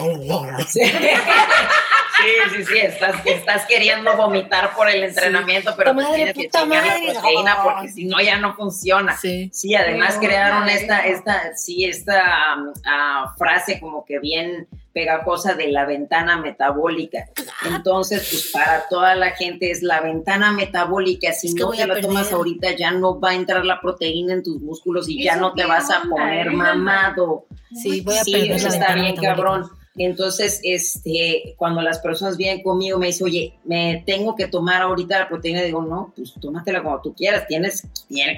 Sí, 2.19 2.57
sí, 2.57 2.65
sí, 2.65 2.79
estás, 2.79 3.17
estás 3.25 3.67
queriendo 3.67 4.17
vomitar 4.17 4.75
por 4.75 4.89
el 4.89 5.03
entrenamiento, 5.05 5.75
pero 5.77 5.95
tienes 5.95 6.35
que 6.35 6.49
chingar 6.49 6.85
la 6.85 7.13
proteína 7.13 7.63
porque 7.63 7.89
si 7.89 8.05
no 8.05 8.21
ya 8.21 8.39
no 8.39 8.55
funciona. 8.55 9.17
Sí, 9.17 9.51
sí 9.53 9.75
además 9.75 10.19
crearon 10.21 10.69
esta, 10.69 11.07
esta, 11.07 11.57
sí, 11.57 11.85
esta 11.85 12.57
uh, 12.57 13.37
frase 13.39 13.81
como 13.81 14.05
que 14.05 14.19
bien 14.19 14.67
pegajosa 14.97 15.53
de 15.53 15.69
la 15.69 15.85
ventana 15.85 16.39
metabólica. 16.39 17.27
Entonces, 17.67 18.27
pues 18.31 18.51
para 18.51 18.89
toda 18.89 19.15
la 19.15 19.33
gente 19.33 19.71
es 19.71 19.83
la 19.83 20.01
ventana 20.01 20.53
metabólica. 20.53 21.35
Si 21.35 21.53
no 21.53 21.71
te 21.71 21.87
la 21.87 22.01
tomas 22.01 22.33
ahorita, 22.33 22.71
ya 22.73 22.93
no 22.93 23.21
va 23.21 23.31
a 23.31 23.35
entrar 23.35 23.65
la 23.67 23.79
proteína 23.79 24.33
en 24.33 24.43
tus 24.43 24.59
músculos 24.63 25.07
y 25.07 25.23
ya 25.23 25.37
no 25.37 25.53
te 25.53 25.67
vas 25.67 25.91
a 25.91 26.01
poner 26.09 26.51
mamado. 26.51 27.45
Sí, 27.75 28.01
voy 28.01 28.17
a 28.17 28.25
perder 28.25 28.53
está 28.53 28.95
bien, 28.95 29.17
cabrón. 29.17 29.69
Entonces, 29.99 30.61
este, 30.63 31.55
cuando 31.57 31.81
las 31.81 32.01
personas 32.01 32.37
vienen 32.37 32.63
conmigo, 32.63 32.99
me 32.99 33.07
dicen, 33.07 33.27
oye, 33.27 33.55
me 33.65 34.03
tengo 34.07 34.35
que 34.35 34.47
tomar 34.47 34.83
ahorita 34.83 35.19
la 35.19 35.29
proteína. 35.29 35.63
Digo, 35.63 35.83
no, 35.83 36.13
pues 36.15 36.35
tómatela 36.41 36.83
como 36.83 37.01
tú 37.01 37.15
quieras. 37.15 37.47
Tienes, 37.47 37.87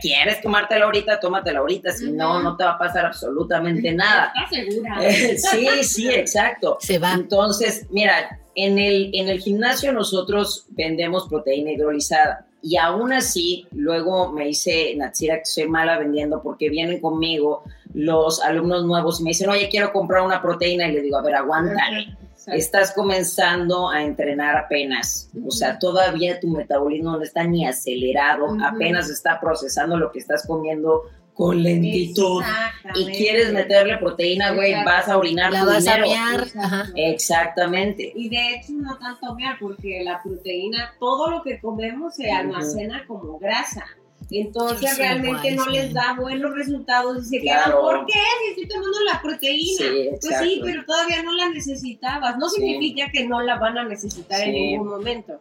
quieres 0.00 0.40
tomártela 0.40 0.84
ahorita, 0.84 1.18
tómatela 1.20 1.60
ahorita. 1.60 1.92
Si 1.92 2.10
no, 2.12 2.42
no 2.42 2.56
te 2.56 2.64
va 2.64 2.72
a 2.72 2.78
pasar 2.78 3.06
absolutamente 3.06 3.92
nada. 3.92 4.32
¿Estás 4.34 4.66
segura? 4.66 5.00
sí, 5.82 5.84
sí, 5.84 6.08
exacto. 6.08 6.78
Se 6.80 6.98
va. 6.98 7.12
Entonces, 7.14 7.86
mira, 7.90 8.40
en 8.54 8.78
el, 8.78 9.10
en 9.14 9.28
el 9.28 9.40
gimnasio 9.40 9.92
nosotros 9.92 10.66
vendemos 10.70 11.28
proteína 11.28 11.72
hidrolizada. 11.72 12.47
Y 12.62 12.76
aún 12.76 13.12
así, 13.12 13.66
luego 13.72 14.32
me 14.32 14.46
dice 14.46 14.94
Natsira 14.96 15.38
que 15.38 15.44
soy 15.44 15.68
mala 15.68 15.98
vendiendo 15.98 16.42
porque 16.42 16.68
vienen 16.68 17.00
conmigo 17.00 17.62
los 17.94 18.42
alumnos 18.42 18.84
nuevos 18.84 19.20
y 19.20 19.24
me 19.24 19.30
dicen, 19.30 19.48
oye, 19.48 19.68
quiero 19.70 19.92
comprar 19.92 20.22
una 20.22 20.42
proteína. 20.42 20.88
Y 20.88 20.92
le 20.92 21.02
digo, 21.02 21.18
a 21.18 21.22
ver, 21.22 21.34
aguántale. 21.34 22.16
Estás 22.46 22.92
comenzando 22.92 23.90
a 23.90 24.02
entrenar 24.02 24.56
apenas. 24.56 25.30
O 25.46 25.50
sea, 25.50 25.78
todavía 25.78 26.40
tu 26.40 26.48
metabolismo 26.48 27.12
no 27.12 27.22
está 27.22 27.44
ni 27.44 27.66
acelerado, 27.66 28.56
apenas 28.64 29.10
está 29.10 29.38
procesando 29.38 29.98
lo 29.98 30.10
que 30.10 30.18
estás 30.18 30.46
comiendo 30.46 31.02
con 31.38 31.62
lentitud 31.62 32.42
y 32.96 33.06
quieres 33.12 33.52
meterle 33.52 33.96
proteína, 33.98 34.50
güey, 34.54 34.74
vas 34.84 35.08
a 35.08 35.16
orinar 35.16 35.52
la 35.52 35.64
vas 35.64 35.86
a 35.86 35.98
mear. 35.98 36.48
Exactamente. 36.96 38.12
Y 38.12 38.28
de 38.28 38.54
hecho 38.54 38.72
no 38.72 38.98
tanto 38.98 39.36
mear 39.36 39.56
porque 39.60 40.02
la 40.02 40.20
proteína, 40.20 40.94
todo 40.98 41.30
lo 41.30 41.44
que 41.44 41.60
comemos 41.60 42.16
se 42.16 42.32
almacena 42.32 43.04
como 43.06 43.38
grasa. 43.38 43.86
Entonces 44.32 44.98
realmente 44.98 45.52
no 45.52 45.66
les 45.66 45.94
da 45.94 46.16
buenos 46.18 46.56
resultados 46.56 47.22
y 47.22 47.28
se 47.28 47.40
quedan, 47.40 47.70
¿por 47.70 48.04
qué? 48.06 48.20
Si 48.44 48.60
estoy 48.60 48.68
tomando 48.68 48.98
la 49.04 49.22
proteína. 49.22 49.86
pues 50.20 50.38
sí, 50.42 50.60
pero 50.64 50.84
todavía 50.84 51.22
no 51.22 51.34
la 51.34 51.50
necesitabas. 51.50 52.36
No 52.36 52.48
significa 52.48 53.12
que 53.12 53.28
no 53.28 53.40
la 53.42 53.60
van 53.60 53.78
a 53.78 53.84
necesitar 53.84 54.40
en 54.40 54.54
ningún 54.54 54.88
momento 54.88 55.40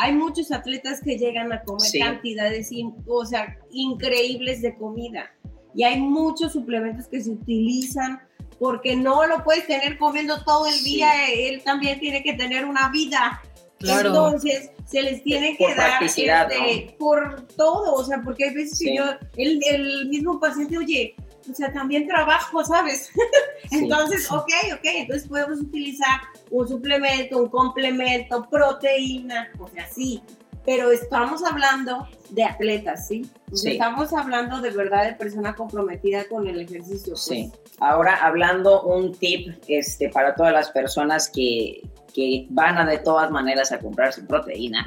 hay 0.00 0.14
muchos 0.14 0.50
atletas 0.50 1.02
que 1.04 1.18
llegan 1.18 1.52
a 1.52 1.62
comer 1.62 1.90
cantidades 1.98 2.70
o 3.06 3.26
sea, 3.26 3.58
increíbles 3.70 4.62
de 4.62 4.74
comida. 4.74 5.30
Y 5.74 5.82
hay 5.82 6.00
muchos 6.00 6.54
suplementos 6.54 7.06
que 7.06 7.20
se 7.20 7.30
utilizan 7.30 8.18
porque 8.58 8.96
no 8.96 9.26
lo 9.26 9.44
puedes 9.44 9.66
tener 9.66 9.98
comiendo 9.98 10.42
todo 10.42 10.66
el 10.66 10.82
día, 10.84 11.10
él 11.30 11.62
también 11.62 12.00
tiene 12.00 12.22
que 12.22 12.32
tener 12.32 12.64
una 12.64 12.88
vida. 12.88 13.42
Entonces, 13.78 14.70
se 14.86 15.02
les 15.02 15.22
tiene 15.22 15.58
que 15.58 15.74
dar 15.74 16.02
este, 16.02 16.96
por 16.98 17.46
todo, 17.48 17.92
o 17.94 18.02
sea, 18.02 18.22
porque 18.24 18.44
hay 18.44 18.54
veces 18.54 18.78
que 18.78 18.96
yo, 18.96 19.04
el, 19.36 19.60
el 19.70 20.08
mismo 20.08 20.40
paciente, 20.40 20.78
oye, 20.78 21.14
o 21.50 21.54
sea, 21.54 21.72
también 21.72 22.06
trabajo, 22.06 22.64
¿sabes? 22.64 23.10
entonces, 23.70 24.30
ok, 24.30 24.52
ok, 24.74 24.84
entonces 24.84 25.28
podemos 25.28 25.60
utilizar 25.60 26.20
un 26.50 26.68
suplemento, 26.68 27.38
un 27.38 27.48
complemento, 27.48 28.48
proteína, 28.50 29.50
o 29.58 29.68
sea, 29.68 29.88
sí, 29.88 30.22
pero 30.64 30.90
estamos 30.90 31.42
hablando 31.44 32.06
de 32.30 32.44
atletas, 32.44 33.08
¿sí? 33.08 33.28
Estamos 33.64 34.12
hablando 34.12 34.60
de 34.60 34.70
verdad 34.70 35.04
de 35.04 35.14
persona 35.14 35.54
comprometida 35.54 36.24
con 36.28 36.46
el 36.46 36.60
ejercicio. 36.60 37.14
Pues. 37.14 37.24
Sí. 37.24 37.52
Ahora, 37.78 38.16
hablando 38.16 38.82
un 38.82 39.12
tip 39.14 39.54
este, 39.68 40.10
para 40.10 40.34
todas 40.34 40.52
las 40.52 40.70
personas 40.70 41.30
que, 41.30 41.80
que 42.10 42.46
van 42.50 42.78
a 42.78 42.84
de 42.84 42.98
todas 42.98 43.30
maneras 43.30 43.72
a 43.72 43.78
comprar 43.78 44.12
su 44.12 44.26
proteína. 44.26 44.86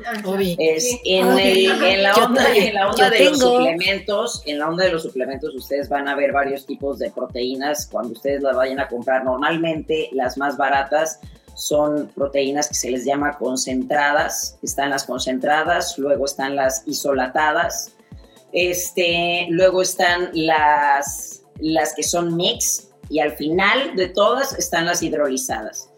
Es 0.57 0.99
en, 1.05 1.27
la 2.03 2.15
onda, 2.15 2.49
de 3.09 3.25
los 3.29 3.39
suplementos, 3.39 4.43
en 4.45 4.59
la 4.59 4.69
onda 4.69 4.85
de 4.85 4.91
los 4.91 5.03
suplementos 5.03 5.55
ustedes 5.55 5.89
van 5.89 6.07
a 6.07 6.15
ver 6.15 6.31
varios 6.31 6.65
tipos 6.65 6.99
de 6.99 7.11
proteínas. 7.11 7.87
Cuando 7.91 8.13
ustedes 8.13 8.41
las 8.41 8.55
vayan 8.55 8.79
a 8.79 8.87
comprar. 8.87 9.23
Normalmente 9.23 10.09
las 10.13 10.37
más 10.37 10.57
baratas 10.57 11.19
son 11.55 12.11
proteínas 12.15 12.67
que 12.67 12.73
se 12.73 12.91
les 12.91 13.05
llama 13.05 13.37
concentradas, 13.37 14.57
están 14.63 14.89
las 14.89 15.05
concentradas, 15.05 15.97
luego 15.97 16.25
están 16.25 16.55
las 16.55 16.83
isolatadas, 16.87 17.91
este, 18.51 19.47
luego 19.49 19.81
están 19.81 20.29
las, 20.33 21.43
las 21.59 21.93
que 21.93 22.03
son 22.03 22.35
mix 22.35 22.89
y 23.09 23.19
al 23.19 23.33
final 23.33 23.95
de 23.95 24.09
todas 24.09 24.57
están 24.57 24.85
las 24.85 25.03
hidrolizadas. 25.03 25.89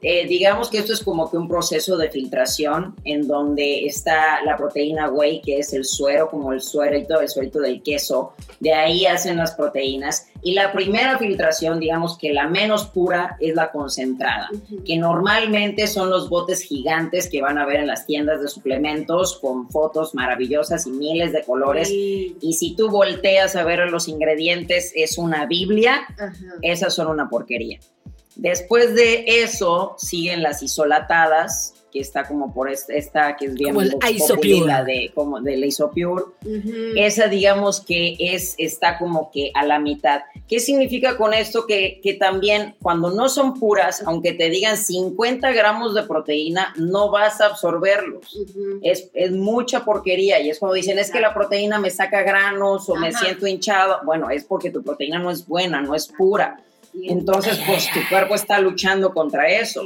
Eh, 0.00 0.26
digamos 0.28 0.70
que 0.70 0.78
esto 0.78 0.92
es 0.92 1.02
como 1.02 1.28
que 1.28 1.36
un 1.36 1.48
proceso 1.48 1.96
de 1.96 2.08
filtración 2.08 2.94
en 3.04 3.26
donde 3.26 3.84
está 3.84 4.42
la 4.44 4.56
proteína 4.56 5.10
whey, 5.10 5.40
que 5.40 5.58
es 5.58 5.72
el 5.72 5.84
suero, 5.84 6.30
como 6.30 6.52
el 6.52 6.60
suero 6.60 6.96
el 6.96 7.28
suerito 7.28 7.60
del 7.60 7.82
queso. 7.82 8.34
De 8.60 8.72
ahí 8.72 9.06
hacen 9.06 9.36
las 9.36 9.54
proteínas. 9.54 10.28
Y 10.40 10.54
la 10.54 10.72
primera 10.72 11.18
filtración, 11.18 11.80
digamos 11.80 12.16
que 12.16 12.32
la 12.32 12.46
menos 12.48 12.86
pura, 12.86 13.36
es 13.40 13.56
la 13.56 13.72
concentrada, 13.72 14.48
que 14.86 14.96
normalmente 14.96 15.88
son 15.88 16.10
los 16.10 16.28
botes 16.28 16.62
gigantes 16.62 17.28
que 17.28 17.42
van 17.42 17.58
a 17.58 17.66
ver 17.66 17.80
en 17.80 17.88
las 17.88 18.06
tiendas 18.06 18.40
de 18.40 18.46
suplementos 18.46 19.38
con 19.40 19.68
fotos 19.68 20.14
maravillosas 20.14 20.86
y 20.86 20.90
miles 20.90 21.32
de 21.32 21.42
colores. 21.42 21.90
Y 21.90 22.52
si 22.56 22.76
tú 22.76 22.88
volteas 22.88 23.56
a 23.56 23.64
ver 23.64 23.80
los 23.90 24.06
ingredientes, 24.06 24.92
es 24.94 25.18
una 25.18 25.46
Biblia. 25.46 26.06
Esas 26.62 26.94
son 26.94 27.08
una 27.08 27.28
porquería. 27.28 27.80
Después 28.38 28.94
de 28.94 29.24
eso 29.42 29.96
siguen 29.98 30.44
las 30.44 30.62
isolatadas, 30.62 31.74
que 31.92 31.98
está 32.00 32.24
como 32.24 32.52
por 32.52 32.70
esta, 32.70 33.36
que 33.36 33.46
es 33.46 33.54
bien 33.54 33.74
como 33.74 33.80
el 33.80 33.96
isopure. 34.14 34.84
de 34.84 35.10
como 35.12 35.40
de 35.40 35.56
la 35.56 35.66
isopure. 35.66 36.24
Esa 36.96 37.26
digamos 37.26 37.80
que 37.80 38.16
es 38.18 38.54
está 38.58 38.96
como 38.96 39.30
que 39.32 39.50
a 39.54 39.64
la 39.64 39.80
mitad. 39.80 40.20
¿Qué 40.46 40.60
significa 40.60 41.16
con 41.16 41.34
esto? 41.34 41.66
Que, 41.66 42.00
que 42.00 42.14
también 42.14 42.76
cuando 42.80 43.10
no 43.10 43.28
son 43.28 43.58
puras, 43.58 44.02
aunque 44.06 44.32
te 44.34 44.50
digan 44.50 44.76
50 44.76 45.50
gramos 45.52 45.94
de 45.94 46.04
proteína, 46.04 46.72
no 46.76 47.10
vas 47.10 47.40
a 47.40 47.46
absorberlos. 47.46 48.38
es, 48.82 49.10
es, 49.14 49.32
mucha 49.32 49.84
porquería 49.84 50.40
y 50.40 50.50
es 50.50 50.58
cuando 50.58 50.74
dicen 50.74 50.98
es 50.98 51.10
que 51.10 51.20
la 51.20 51.34
proteína 51.34 51.78
me 51.78 51.90
saca 51.90 52.22
granos 52.22 52.88
o 52.88 52.94
me 52.94 53.12
siento 53.12 53.46
hinchado. 53.46 54.00
Bueno, 54.04 54.30
es 54.30 54.44
porque 54.44 54.70
tu 54.70 54.82
proteína 54.82 55.18
no 55.18 55.30
es 55.30 55.46
buena, 55.46 55.80
no 55.80 55.94
es 55.94 56.06
pura. 56.06 56.62
Entonces, 57.04 57.60
pues 57.66 57.90
tu 57.92 58.00
cuerpo 58.08 58.34
está 58.34 58.60
luchando 58.60 59.12
contra 59.12 59.48
eso. 59.48 59.82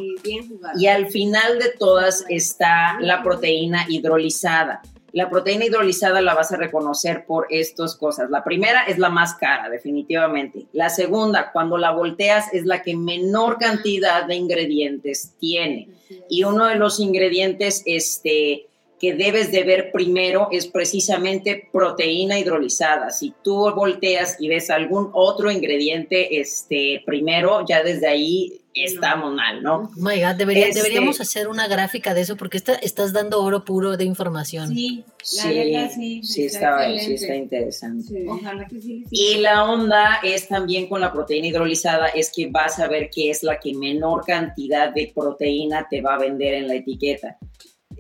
Y 0.77 0.87
al 0.87 1.09
final 1.09 1.59
de 1.59 1.71
todas 1.79 2.25
está 2.29 2.99
la 3.01 3.23
proteína 3.23 3.87
hidrolizada, 3.89 4.83
La 5.13 5.29
proteína 5.29 5.67
hidrolizada 5.67 6.23
la 6.23 6.35
vas 6.35 6.53
a 6.53 6.57
reconocer 6.57 7.27
por 7.27 7.47
estas 7.51 7.97
cosas. 7.97 8.31
La 8.31 8.43
primera 8.43 8.85
es 8.85 8.99
la 8.99 9.11
más 9.11 9.35
cara, 9.35 9.69
definitivamente. 9.69 10.67
La 10.73 10.89
segunda, 10.89 11.53
cuando 11.53 11.77
la 11.77 11.91
volteas, 11.91 12.47
es 12.55 12.65
la 12.65 12.83
que 12.83 12.97
menor 12.97 13.59
cantidad 13.59 14.25
de 14.25 14.37
ingredientes 14.37 15.35
tiene. 15.39 15.89
Y 16.31 16.45
uno 16.45 16.67
de 16.67 16.77
los 16.77 16.99
ingredientes, 16.99 17.83
este, 17.85 18.69
que 19.03 19.15
debes 19.15 19.51
de 19.51 19.65
ver 19.65 19.91
primero 19.91 20.47
es 20.53 20.69
precisamente 20.69 21.69
proteína 21.73 22.39
hidrolizada. 22.39 23.11
Si 23.11 23.35
tú 23.43 23.69
volteas 23.75 24.37
y 24.39 24.47
ves 24.47 24.71
algún 24.71 25.11
otro 25.13 25.51
ingrediente 25.51 26.41
este, 26.41 27.03
primero, 27.05 27.67
ya 27.67 27.83
desde 27.83 28.07
ahí 28.07 28.61
estamos 28.75 29.35
mal, 29.35 29.61
¿no? 29.63 29.75
Oh 29.75 29.91
my 29.97 30.21
God, 30.21 30.41
este 30.41 30.79
deberíamos 30.79 31.21
hacer 31.21 31.49
una 31.49 31.67
gráfica 31.67 32.15
de 32.15 32.23
eso 32.23 32.37
porque 32.37 32.59
estás 32.59 33.13
dando 33.13 33.43
oro 33.43 33.65
puro 33.65 33.97
de 33.97 34.05
información. 34.05 34.75
Sí, 34.75 35.05
la 35.35 35.89
sí, 35.89 36.23
sí, 36.23 36.45
está, 36.45 36.89
sí 36.99 37.15
está 37.15 37.35
interesante. 37.35 38.25
Ojalá 38.29 38.67
que 38.67 38.81
sí, 38.81 39.05
Y 39.11 39.39
la 39.39 39.65
onda 39.65 40.21
es 40.23 40.49
también 40.49 40.89
con 40.89 41.01
la 41.01 41.13
proteína 41.13 41.49
hidrolizada, 41.49 42.07
es 42.09 42.33
que 42.35 42.47
vas 42.47 42.79
a 42.79 42.89
ver 42.89 43.11
qué 43.11 43.31
es 43.31 43.43
la 43.43 43.59
que 43.59 43.75
menor 43.75 44.25
cantidad 44.25 44.93
de 44.93 45.13
proteína 45.15 45.87
te 45.91 46.01
va 46.01 46.15
a 46.15 46.19
vender 46.19 46.55
en 46.55 46.69
la 46.69 46.77
etiqueta. 46.77 47.37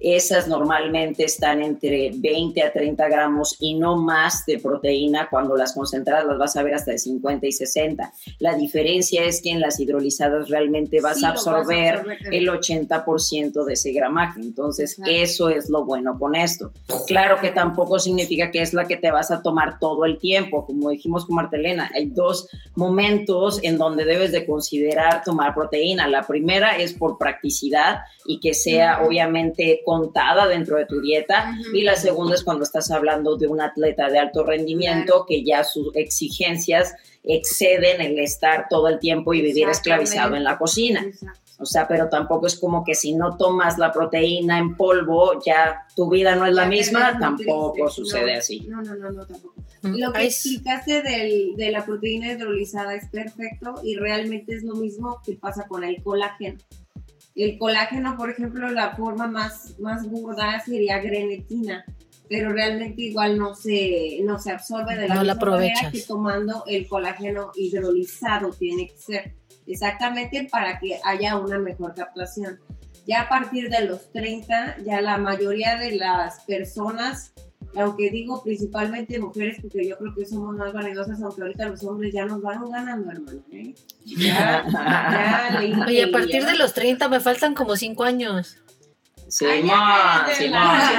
Esas 0.00 0.48
normalmente 0.48 1.24
están 1.24 1.62
entre 1.62 2.12
20 2.14 2.62
a 2.62 2.72
30 2.72 3.08
gramos 3.08 3.56
y 3.60 3.74
no 3.74 3.96
más 3.96 4.44
de 4.46 4.58
proteína. 4.58 5.28
Cuando 5.30 5.56
las 5.56 5.72
concentradas 5.74 6.26
las 6.26 6.38
vas 6.38 6.56
a 6.56 6.62
ver 6.62 6.74
hasta 6.74 6.92
de 6.92 6.98
50 6.98 7.46
y 7.46 7.52
60. 7.52 8.12
La 8.38 8.54
diferencia 8.54 9.24
es 9.24 9.42
que 9.42 9.50
en 9.50 9.60
las 9.60 9.78
hidrolizadas 9.80 10.48
realmente 10.48 11.00
vas, 11.00 11.22
a, 11.22 11.30
absorber 11.30 12.18
el 12.30 12.48
80% 12.48 13.64
de 13.64 13.72
ese 13.72 13.92
gramaje. 13.92 14.40
Entonces, 14.40 15.00
eso 15.06 15.48
es 15.48 15.68
lo 15.68 15.84
bueno 15.84 16.18
con 16.18 16.34
esto. 16.34 16.72
Claro 17.06 17.38
que 17.40 17.50
tampoco 17.50 17.98
significa 17.98 18.50
que 18.50 18.62
es 18.62 18.74
la 18.74 18.84
que 18.84 18.96
te 18.96 19.10
vas 19.10 19.30
a 19.30 19.42
tomar 19.42 19.78
todo 19.78 20.04
el 20.04 20.18
tiempo. 20.18 20.66
Como 20.66 20.90
dijimos 20.90 21.26
con 21.26 21.36
Martelena, 21.36 21.90
hay 21.94 22.06
dos 22.06 22.48
momentos 22.74 23.60
en 23.62 23.78
donde 23.78 24.04
debes 24.04 24.32
de 24.32 24.46
considerar 24.46 25.22
tomar 25.24 25.54
proteína. 25.54 26.08
La 26.08 26.22
primera 26.22 26.76
es 26.76 26.92
por 26.92 27.18
practicidad 27.18 28.00
y 28.26 28.40
que 28.40 28.54
sea 28.54 29.02
obviamente 29.02 29.82
contada 29.92 30.48
dentro 30.48 30.78
de 30.78 30.86
tu 30.86 31.02
dieta. 31.02 31.54
Y 31.74 31.82
la 31.82 31.96
segunda 31.96 32.34
es 32.34 32.42
cuando 32.42 32.64
estás 32.64 32.90
hablando 32.90 33.36
de 33.36 33.46
un 33.46 33.60
atleta 33.60 34.08
de 34.08 34.18
alto 34.18 34.42
rendimiento 34.42 35.26
que 35.28 35.44
ya 35.44 35.64
sus 35.64 35.94
exigencias 35.94 36.94
exceden 37.22 38.00
el 38.00 38.18
estar 38.18 38.68
todo 38.70 38.88
el 38.88 38.98
tiempo 38.98 39.34
y 39.34 39.42
vivir 39.42 39.68
esclavizado 39.68 40.34
en 40.34 40.44
la 40.44 40.56
cocina. 40.56 41.04
O 41.58 41.66
sea, 41.66 41.86
pero 41.86 42.08
tampoco 42.08 42.46
es 42.46 42.58
como 42.58 42.82
que 42.84 42.94
si 42.94 43.14
no 43.14 43.36
tomas 43.36 43.76
la 43.76 43.92
proteína 43.92 44.58
en 44.58 44.76
polvo, 44.76 45.42
ya 45.44 45.86
tu 45.94 46.08
vida 46.08 46.34
no 46.36 46.46
es 46.46 46.54
la 46.54 46.66
misma, 46.66 47.18
tampoco 47.20 47.90
sucede 47.90 48.34
así. 48.34 48.60
No, 48.60 48.80
no, 48.80 48.94
no, 48.96 49.10
no, 49.10 49.26
tampoco. 49.26 49.54
Mm, 49.82 49.96
lo 49.98 50.12
que 50.12 50.24
explicaste 50.24 51.02
del, 51.02 51.54
de 51.56 51.70
la 51.70 51.84
proteína 51.84 52.32
hidrolizada 52.32 52.94
es 52.94 53.08
perfecto 53.10 53.74
y 53.84 53.96
realmente 53.96 54.54
es 54.54 54.62
lo 54.62 54.74
mismo 54.74 55.20
que 55.24 55.34
pasa 55.34 55.66
con 55.68 55.84
el 55.84 56.02
colágeno. 56.02 56.58
El 57.34 57.58
colágeno, 57.58 58.16
por 58.16 58.30
ejemplo, 58.30 58.70
la 58.70 58.94
forma 58.94 59.26
más, 59.26 59.78
más 59.78 60.06
burda 60.08 60.60
sería 60.60 60.98
grenetina, 60.98 61.84
pero 62.28 62.52
realmente 62.52 63.02
igual 63.02 63.38
no 63.38 63.54
se, 63.54 64.20
no 64.24 64.38
se 64.38 64.52
absorbe 64.52 64.96
de 64.96 65.08
la 65.08 65.14
no 65.14 65.22
misma 65.22 65.50
manera 65.50 65.90
que 65.90 66.02
tomando 66.02 66.64
el 66.66 66.86
colágeno 66.86 67.52
hidrolizado 67.54 68.50
tiene 68.50 68.88
que 68.88 68.96
ser 68.96 69.34
exactamente 69.66 70.48
para 70.50 70.78
que 70.78 70.98
haya 71.04 71.38
una 71.38 71.58
mejor 71.58 71.94
captación. 71.94 72.60
Ya 73.06 73.22
a 73.22 73.28
partir 73.28 73.68
de 73.68 73.86
los 73.86 74.12
30, 74.12 74.78
ya 74.84 75.00
la 75.00 75.18
mayoría 75.18 75.76
de 75.76 75.96
las 75.96 76.44
personas 76.44 77.32
aunque 77.76 78.10
digo 78.10 78.42
principalmente 78.42 79.18
mujeres, 79.18 79.58
porque 79.60 79.88
yo 79.88 79.96
creo 79.96 80.14
que 80.14 80.26
somos 80.26 80.56
más 80.56 80.72
vanidosas, 80.72 81.20
aunque 81.22 81.42
ahorita 81.42 81.68
los 81.68 81.82
hombres 81.84 82.12
ya 82.12 82.26
nos 82.26 82.42
van 82.42 82.70
ganando, 82.70 83.10
hermano. 83.10 83.40
¿eh? 83.52 83.74
Ya, 84.04 84.64
ya, 84.70 85.84
Oye, 85.86 86.04
a 86.04 86.10
partir 86.10 86.44
de 86.44 86.56
los 86.56 86.74
30 86.74 87.08
me 87.08 87.20
faltan 87.20 87.54
como 87.54 87.76
5 87.76 88.04
años. 88.04 88.58
Sí, 89.28 89.46
más, 89.64 90.36
sí, 90.36 90.48
más, 90.50 90.92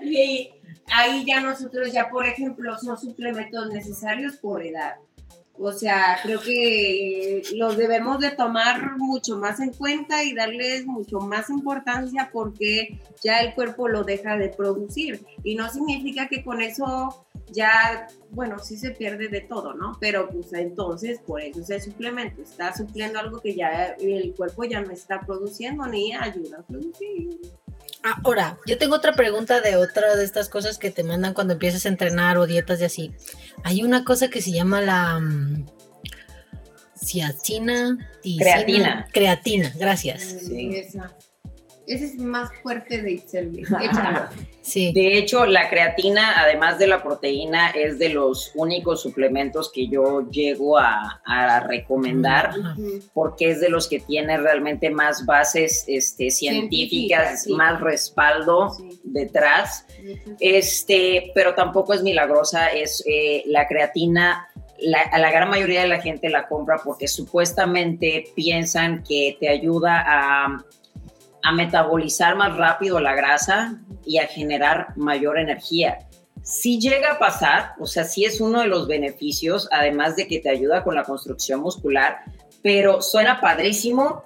Y 0.00 0.50
ahí 0.90 1.24
ya 1.26 1.40
nosotros, 1.40 1.92
ya 1.92 2.08
por 2.08 2.26
ejemplo, 2.26 2.78
son 2.78 2.98
suplementos 2.98 3.68
necesarios 3.68 4.36
por 4.36 4.64
edad. 4.64 4.94
O 5.64 5.72
sea, 5.72 6.18
creo 6.24 6.40
que 6.40 7.42
los 7.54 7.76
debemos 7.76 8.18
de 8.18 8.32
tomar 8.32 8.98
mucho 8.98 9.38
más 9.38 9.60
en 9.60 9.72
cuenta 9.72 10.24
y 10.24 10.34
darles 10.34 10.86
mucho 10.86 11.20
más 11.20 11.50
importancia 11.50 12.30
porque 12.32 12.98
ya 13.22 13.38
el 13.38 13.54
cuerpo 13.54 13.86
lo 13.86 14.02
deja 14.02 14.36
de 14.36 14.48
producir. 14.48 15.24
Y 15.44 15.54
no 15.54 15.70
significa 15.70 16.26
que 16.26 16.42
con 16.42 16.60
eso 16.60 17.24
ya, 17.52 18.08
bueno, 18.30 18.58
sí 18.58 18.76
se 18.76 18.90
pierde 18.90 19.28
de 19.28 19.40
todo, 19.40 19.72
¿no? 19.74 19.96
Pero 20.00 20.28
pues 20.30 20.52
entonces, 20.52 21.20
por 21.20 21.40
eso 21.40 21.60
ese 21.60 21.80
suplemento 21.80 22.42
está 22.42 22.74
supliendo 22.74 23.20
algo 23.20 23.40
que 23.40 23.54
ya 23.54 23.94
el 24.00 24.34
cuerpo 24.34 24.64
ya 24.64 24.80
no 24.80 24.90
está 24.90 25.20
produciendo 25.20 25.86
ni 25.86 26.12
ayuda 26.12 26.58
a 26.58 26.62
producir. 26.62 27.38
Ahora, 28.02 28.58
yo 28.66 28.78
tengo 28.78 28.96
otra 28.96 29.12
pregunta 29.12 29.60
de 29.60 29.76
otra 29.76 30.16
de 30.16 30.24
estas 30.24 30.48
cosas 30.48 30.78
que 30.78 30.90
te 30.90 31.04
mandan 31.04 31.34
cuando 31.34 31.52
empiezas 31.52 31.86
a 31.86 31.88
entrenar 31.88 32.36
o 32.36 32.46
dietas 32.46 32.80
y 32.80 32.84
así. 32.84 33.12
Hay 33.62 33.82
una 33.82 34.04
cosa 34.04 34.28
que 34.28 34.42
se 34.42 34.50
llama 34.50 34.80
la 34.80 35.18
um, 35.18 35.66
ciacina, 36.96 37.96
creatina. 38.22 39.06
Creatina, 39.12 39.72
gracias. 39.76 40.22
Sí. 40.22 40.76
Esa. 40.76 41.16
Ese 41.86 42.04
es 42.04 42.18
más 42.18 42.50
fuerte 42.62 43.02
de 43.02 43.12
Itzelmi. 43.12 43.64
sí. 44.62 44.92
De 44.92 45.18
hecho, 45.18 45.46
la 45.46 45.68
creatina, 45.68 46.40
además 46.40 46.78
de 46.78 46.86
la 46.86 47.02
proteína, 47.02 47.70
es 47.70 47.98
de 47.98 48.10
los 48.10 48.52
únicos 48.54 49.02
suplementos 49.02 49.70
que 49.72 49.88
yo 49.88 50.28
llego 50.30 50.78
a, 50.78 51.20
recomendar 51.66 52.52
porque 53.12 53.50
es 53.50 53.60
de 53.60 53.68
los 53.68 53.88
que 53.88 54.00
tiene 54.00 54.36
realmente 54.36 54.90
más 54.90 55.24
bases 55.26 55.84
este, 55.86 56.30
científicas, 56.30 57.46
más 57.48 57.80
respaldo 57.80 58.76
detrás. 59.02 59.86
Este, 60.40 61.32
pero 61.34 61.54
tampoco 61.54 61.94
es 61.94 62.02
milagrosa, 62.02 62.68
es 62.68 63.02
eh, 63.06 63.42
la 63.46 63.66
creatina 63.66 64.48
a 65.10 65.18
la 65.18 65.30
gran 65.30 65.48
mayoría 65.48 65.82
de 65.82 65.88
la 65.88 66.00
gente 66.00 66.28
la 66.28 66.48
compra 66.48 66.80
porque 66.82 67.08
supuestamente 67.08 68.24
piensan 68.34 69.02
que 69.04 69.36
te 69.38 69.48
ayuda 69.48 70.04
a 70.06 70.64
a 71.42 71.52
metabolizar 71.52 72.36
más 72.36 72.56
rápido 72.56 73.00
la 73.00 73.14
grasa 73.14 73.80
y 74.04 74.18
a 74.18 74.26
generar 74.26 74.96
mayor 74.96 75.38
energía. 75.38 75.98
Si 76.42 76.80
llega 76.80 77.12
a 77.12 77.18
pasar, 77.18 77.72
o 77.78 77.86
sea, 77.86 78.04
sí 78.04 78.24
es 78.24 78.40
uno 78.40 78.60
de 78.60 78.66
los 78.66 78.88
beneficios, 78.88 79.68
además 79.70 80.16
de 80.16 80.26
que 80.26 80.40
te 80.40 80.50
ayuda 80.50 80.82
con 80.82 80.94
la 80.94 81.04
construcción 81.04 81.60
muscular, 81.60 82.18
pero 82.62 83.00
suena 83.00 83.40
padrísimo, 83.40 84.24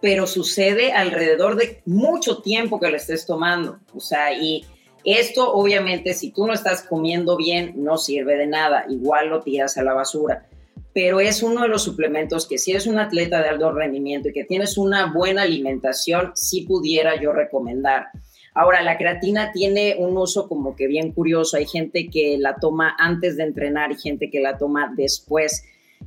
pero 0.00 0.26
sucede 0.26 0.92
alrededor 0.92 1.56
de 1.56 1.82
mucho 1.86 2.42
tiempo 2.42 2.78
que 2.80 2.90
lo 2.90 2.96
estés 2.96 3.24
tomando. 3.24 3.78
O 3.94 4.00
sea, 4.00 4.32
y 4.32 4.64
esto 5.04 5.52
obviamente 5.52 6.14
si 6.14 6.30
tú 6.30 6.46
no 6.46 6.52
estás 6.52 6.82
comiendo 6.82 7.36
bien 7.36 7.72
no 7.76 7.96
sirve 7.96 8.36
de 8.36 8.46
nada, 8.46 8.84
igual 8.88 9.28
lo 9.28 9.42
tiras 9.42 9.76
a 9.76 9.82
la 9.82 9.94
basura 9.94 10.46
pero 10.94 11.18
es 11.18 11.42
uno 11.42 11.62
de 11.62 11.68
los 11.68 11.82
suplementos 11.82 12.46
que 12.46 12.56
si 12.56 12.70
eres 12.70 12.86
un 12.86 13.00
atleta 13.00 13.42
de 13.42 13.48
alto 13.48 13.72
rendimiento 13.72 14.28
y 14.28 14.32
que 14.32 14.44
tienes 14.44 14.78
una 14.78 15.12
buena 15.12 15.42
alimentación, 15.42 16.30
sí 16.36 16.62
pudiera 16.62 17.20
yo 17.20 17.32
recomendar. 17.32 18.06
Ahora, 18.54 18.80
la 18.82 18.96
creatina 18.96 19.50
tiene 19.50 19.96
un 19.98 20.16
uso 20.16 20.48
como 20.48 20.76
que 20.76 20.86
bien 20.86 21.10
curioso. 21.10 21.56
Hay 21.56 21.66
gente 21.66 22.08
que 22.08 22.38
la 22.38 22.54
toma 22.54 22.94
antes 22.96 23.36
de 23.36 23.42
entrenar 23.42 23.90
y 23.90 23.96
gente 23.96 24.30
que 24.30 24.38
la 24.38 24.56
toma 24.56 24.94
después. 24.96 25.64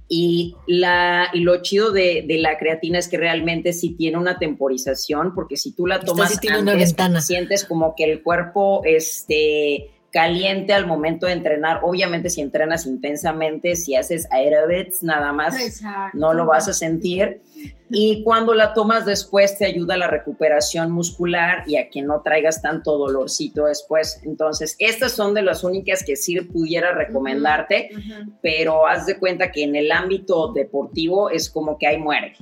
Y, 0.07 0.55
la, 0.67 1.27
y 1.33 1.41
lo 1.41 1.61
chido 1.61 1.91
de, 1.91 2.25
la 2.39 2.57
creatina 2.57 2.99
es 2.99 3.09
que 3.09 3.17
realmente 3.17 3.73
sí 3.73 3.95
tiene 3.97 4.17
una 4.17 4.39
temporización, 4.39 5.35
porque 5.35 5.57
si 5.57 5.73
tú 5.73 5.85
la 5.85 5.99
tomas 5.99 6.39
antes, 6.49 7.25
sientes 7.25 7.65
como 7.65 7.93
que 7.93 8.05
el 8.05 8.23
cuerpo 8.23 8.81
este, 8.85 9.89
caliente 10.11 10.73
al 10.73 10.87
momento 10.87 11.25
de 11.25 11.33
entrenar. 11.33 11.81
Obviamente 11.83 12.29
si 12.29 12.41
entrenas 12.41 12.85
intensamente, 12.85 13.75
si 13.75 13.95
haces 13.95 14.27
aerobics 14.31 15.03
nada 15.03 15.33
más, 15.33 15.55
no 16.13 16.33
lo 16.33 16.45
vas 16.45 16.67
a 16.67 16.73
sentir. 16.73 17.41
Y 17.89 18.23
cuando 18.23 18.53
la 18.53 18.73
tomas 18.73 19.05
después 19.05 19.57
te 19.57 19.65
ayuda 19.65 19.93
a 19.93 19.97
la 19.97 20.07
recuperación 20.07 20.91
muscular 20.91 21.63
y 21.67 21.77
a 21.77 21.89
que 21.89 22.01
no 22.01 22.21
traigas 22.21 22.61
tanto 22.61 22.97
dolorcito 22.97 23.65
después. 23.65 24.21
Entonces, 24.23 24.75
estas 24.79 25.13
son 25.13 25.33
de 25.33 25.41
las 25.41 25.63
únicas 25.63 26.03
que 26.03 26.15
sí 26.15 26.39
pudiera 26.41 26.93
recomendarte, 26.93 27.89
pero 28.41 28.87
haz 28.87 29.05
de 29.05 29.17
cuenta 29.17 29.51
que 29.51 29.63
en 29.63 29.75
el 29.75 29.91
ámbito 29.91 30.51
deportivo 30.53 31.29
es 31.29 31.49
como 31.49 31.77
que 31.77 31.87
ahí 31.87 31.97
muere. 31.97 32.33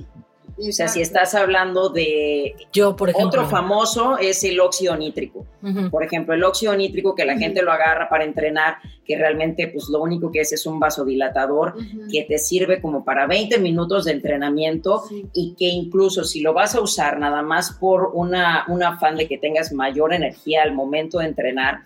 O 0.58 0.72
sea, 0.72 0.88
si 0.88 1.02
estás 1.02 1.34
hablando 1.34 1.90
de 1.90 2.54
yo, 2.72 2.96
por 2.96 3.10
ejemplo, 3.10 3.28
otro 3.28 3.46
famoso 3.46 4.16
es 4.18 4.42
el 4.42 4.58
óxido 4.60 4.96
nítrico. 4.96 5.46
Por 5.90 6.02
ejemplo, 6.02 6.32
el 6.34 6.44
óxido 6.44 6.74
nítrico 6.76 7.14
que 7.14 7.24
la 7.24 7.36
gente 7.36 7.62
lo 7.62 7.72
agarra 7.72 8.08
para 8.08 8.24
entrenar, 8.24 8.76
que 9.04 9.16
realmente 9.16 9.68
pues 9.68 9.88
lo 9.88 10.00
único 10.00 10.30
que 10.30 10.40
es 10.40 10.52
es 10.52 10.64
un 10.64 10.80
vasodilatador 10.80 11.74
que 12.10 12.22
te 12.22 12.38
sirve 12.38 12.80
como 12.80 13.04
para 13.04 13.26
20 13.26 13.58
minutos 13.58 14.06
de 14.06 14.12
entrenamiento 14.12 15.02
y 15.34 15.54
que 15.58 15.66
incluso 15.66 16.24
si 16.24 16.40
lo 16.40 16.54
vas 16.54 16.74
a 16.74 16.80
usar 16.80 17.18
nada 17.18 17.42
más 17.42 17.72
por 17.72 18.12
una, 18.14 18.64
un 18.68 18.82
afán 18.82 19.16
de 19.16 19.28
que 19.28 19.38
tengas 19.38 19.72
mayor 19.72 20.14
energía 20.14 20.62
al 20.62 20.72
momento 20.72 21.18
de 21.18 21.26
entrenar, 21.26 21.80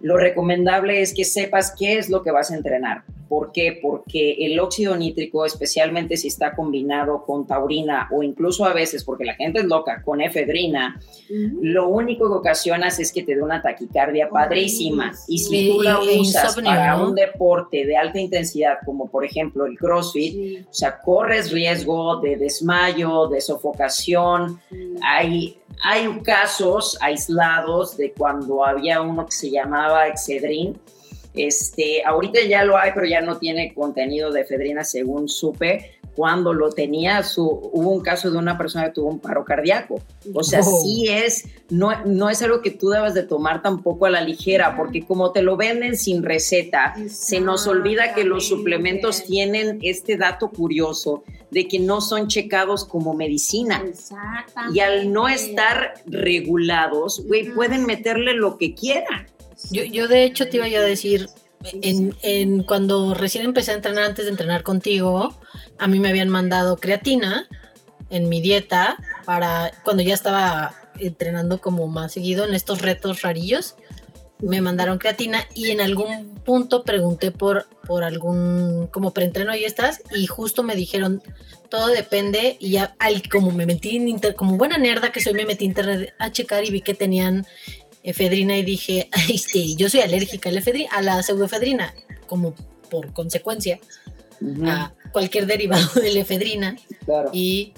lo 0.00 0.16
recomendable 0.16 1.02
es 1.02 1.14
que 1.14 1.24
sepas 1.24 1.74
qué 1.78 1.98
es 1.98 2.08
lo 2.08 2.22
que 2.22 2.30
vas 2.30 2.50
a 2.50 2.56
entrenar. 2.56 3.02
¿Por 3.28 3.52
qué? 3.52 3.78
Porque 3.82 4.36
el 4.40 4.58
óxido 4.58 4.96
nítrico, 4.96 5.44
especialmente 5.44 6.16
si 6.16 6.28
está 6.28 6.56
combinado 6.56 7.24
con 7.26 7.46
taurina 7.46 8.08
o 8.10 8.22
incluso 8.22 8.64
a 8.64 8.72
veces, 8.72 9.04
porque 9.04 9.26
la 9.26 9.34
gente 9.34 9.60
es 9.60 9.66
loca, 9.66 10.02
con 10.02 10.22
efedrina, 10.22 10.98
lo 11.28 11.88
único 11.88 12.26
que 12.28 12.38
ocasionas 12.38 12.98
es 12.98 13.12
que 13.12 13.22
te 13.22 13.34
dé 13.34 13.42
una 13.42 13.60
taquicardia 13.60 14.30
padrísima. 14.30 15.12
Y 15.26 15.38
si 15.40 15.70
tú 15.70 15.82
la 15.82 16.00
usas 16.00 16.56
para 16.56 16.96
un 16.96 17.14
deporte 17.14 17.84
de 17.84 17.96
alta 17.98 18.18
intensidad, 18.18 18.78
como 18.86 19.10
por 19.10 19.26
ejemplo 19.26 19.66
el 19.66 19.76
CrossFit, 19.76 20.66
o 20.66 20.72
sea, 20.72 20.98
corres 20.98 21.52
riesgo 21.52 22.20
de 22.20 22.36
desmayo, 22.36 23.28
de 23.28 23.42
sofocación. 23.42 24.58
Hay 25.02 25.57
hay 25.82 26.08
casos 26.20 26.98
aislados 27.00 27.96
de 27.96 28.12
cuando 28.12 28.64
había 28.64 29.00
uno 29.00 29.26
que 29.26 29.32
se 29.32 29.50
llamaba 29.50 30.08
Excedrin. 30.08 30.78
Este, 31.34 32.02
ahorita 32.04 32.40
ya 32.42 32.64
lo 32.64 32.76
hay, 32.76 32.90
pero 32.94 33.06
ya 33.06 33.20
no 33.20 33.38
tiene 33.38 33.72
contenido 33.72 34.32
de 34.32 34.40
efedrina 34.40 34.82
según 34.82 35.28
supe. 35.28 35.97
Cuando 36.18 36.52
lo 36.52 36.70
tenía, 36.70 37.22
su, 37.22 37.44
hubo 37.44 37.90
un 37.92 38.00
caso 38.00 38.28
de 38.28 38.38
una 38.38 38.58
persona 38.58 38.86
que 38.86 38.90
tuvo 38.94 39.08
un 39.08 39.20
paro 39.20 39.44
cardíaco. 39.44 40.02
O 40.34 40.42
sea, 40.42 40.64
sí 40.64 41.06
es, 41.08 41.44
no, 41.70 41.92
no 42.06 42.28
es 42.28 42.42
algo 42.42 42.60
que 42.60 42.72
tú 42.72 42.88
debas 42.88 43.14
de 43.14 43.22
tomar 43.22 43.62
tampoco 43.62 44.06
a 44.06 44.10
la 44.10 44.20
ligera, 44.20 44.76
porque 44.76 45.06
como 45.06 45.30
te 45.30 45.42
lo 45.42 45.56
venden 45.56 45.96
sin 45.96 46.24
receta, 46.24 46.96
se 47.08 47.38
nos 47.38 47.68
olvida 47.68 48.14
que 48.14 48.24
los 48.24 48.48
suplementos 48.48 49.22
tienen 49.22 49.78
este 49.80 50.16
dato 50.16 50.50
curioso 50.50 51.22
de 51.52 51.68
que 51.68 51.78
no 51.78 52.00
son 52.00 52.26
checados 52.26 52.84
como 52.84 53.14
medicina. 53.14 53.84
Y 54.74 54.80
al 54.80 55.12
no 55.12 55.28
estar 55.28 56.02
regulados, 56.04 57.24
güey, 57.28 57.48
pueden 57.54 57.86
meterle 57.86 58.34
lo 58.34 58.58
que 58.58 58.74
quieran. 58.74 59.28
Yo, 59.70 59.84
yo 59.84 60.08
de 60.08 60.24
hecho 60.24 60.48
te 60.48 60.56
iba 60.56 60.66
a 60.66 60.82
decir, 60.82 61.28
en, 61.62 62.62
cuando 62.62 63.14
recién 63.14 63.44
empecé 63.44 63.72
a 63.72 63.74
entrenar, 63.74 64.04
antes 64.04 64.24
de 64.24 64.30
entrenar 64.30 64.62
contigo, 64.62 65.34
a 65.78 65.86
mí 65.86 65.98
me 65.98 66.08
habían 66.08 66.28
mandado 66.28 66.76
creatina 66.76 67.48
en 68.10 68.28
mi 68.28 68.40
dieta 68.40 68.96
para 69.24 69.72
cuando 69.84 70.02
ya 70.02 70.14
estaba 70.14 70.74
entrenando 70.98 71.60
como 71.60 71.86
más 71.86 72.12
seguido 72.12 72.44
en 72.44 72.54
estos 72.54 72.82
retos 72.82 73.22
rarillos 73.22 73.76
me 74.40 74.60
mandaron 74.60 74.98
creatina 74.98 75.46
y 75.54 75.70
en 75.70 75.80
algún 75.80 76.34
punto 76.44 76.84
pregunté 76.84 77.30
por, 77.30 77.66
por 77.86 78.04
algún 78.04 78.86
como 78.88 79.12
preentreno 79.12 79.54
y 79.54 79.64
estás 79.64 80.02
y 80.14 80.26
justo 80.26 80.62
me 80.62 80.76
dijeron 80.76 81.22
todo 81.68 81.88
depende 81.88 82.56
y 82.60 82.70
ya 82.72 82.94
al, 82.98 83.28
como 83.28 83.50
me 83.50 83.66
metí 83.66 83.96
en 83.96 84.08
inter, 84.08 84.34
como 84.34 84.56
buena 84.56 84.78
nerda 84.78 85.12
que 85.12 85.20
soy 85.20 85.34
me 85.34 85.44
metí 85.44 85.64
en 85.64 85.72
internet 85.72 86.14
a 86.18 86.30
checar 86.30 86.64
y 86.64 86.70
vi 86.70 86.82
que 86.82 86.94
tenían 86.94 87.46
efedrina 88.10 88.56
y 88.56 88.62
dije 88.62 89.08
este 89.28 89.74
yo 89.74 89.88
soy 89.88 90.00
alérgica 90.00 90.48
a 90.48 90.52
la, 90.52 90.60
efedrina, 90.60 90.90
a 90.92 91.02
la 91.02 91.22
pseudoefedrina 91.22 91.94
como 92.26 92.54
por 92.90 93.12
consecuencia 93.12 93.78
a 94.64 94.92
cualquier 95.12 95.46
derivado 95.46 96.00
de 96.00 96.12
la 96.12 96.20
efedrina 96.20 96.76
y 97.32 97.72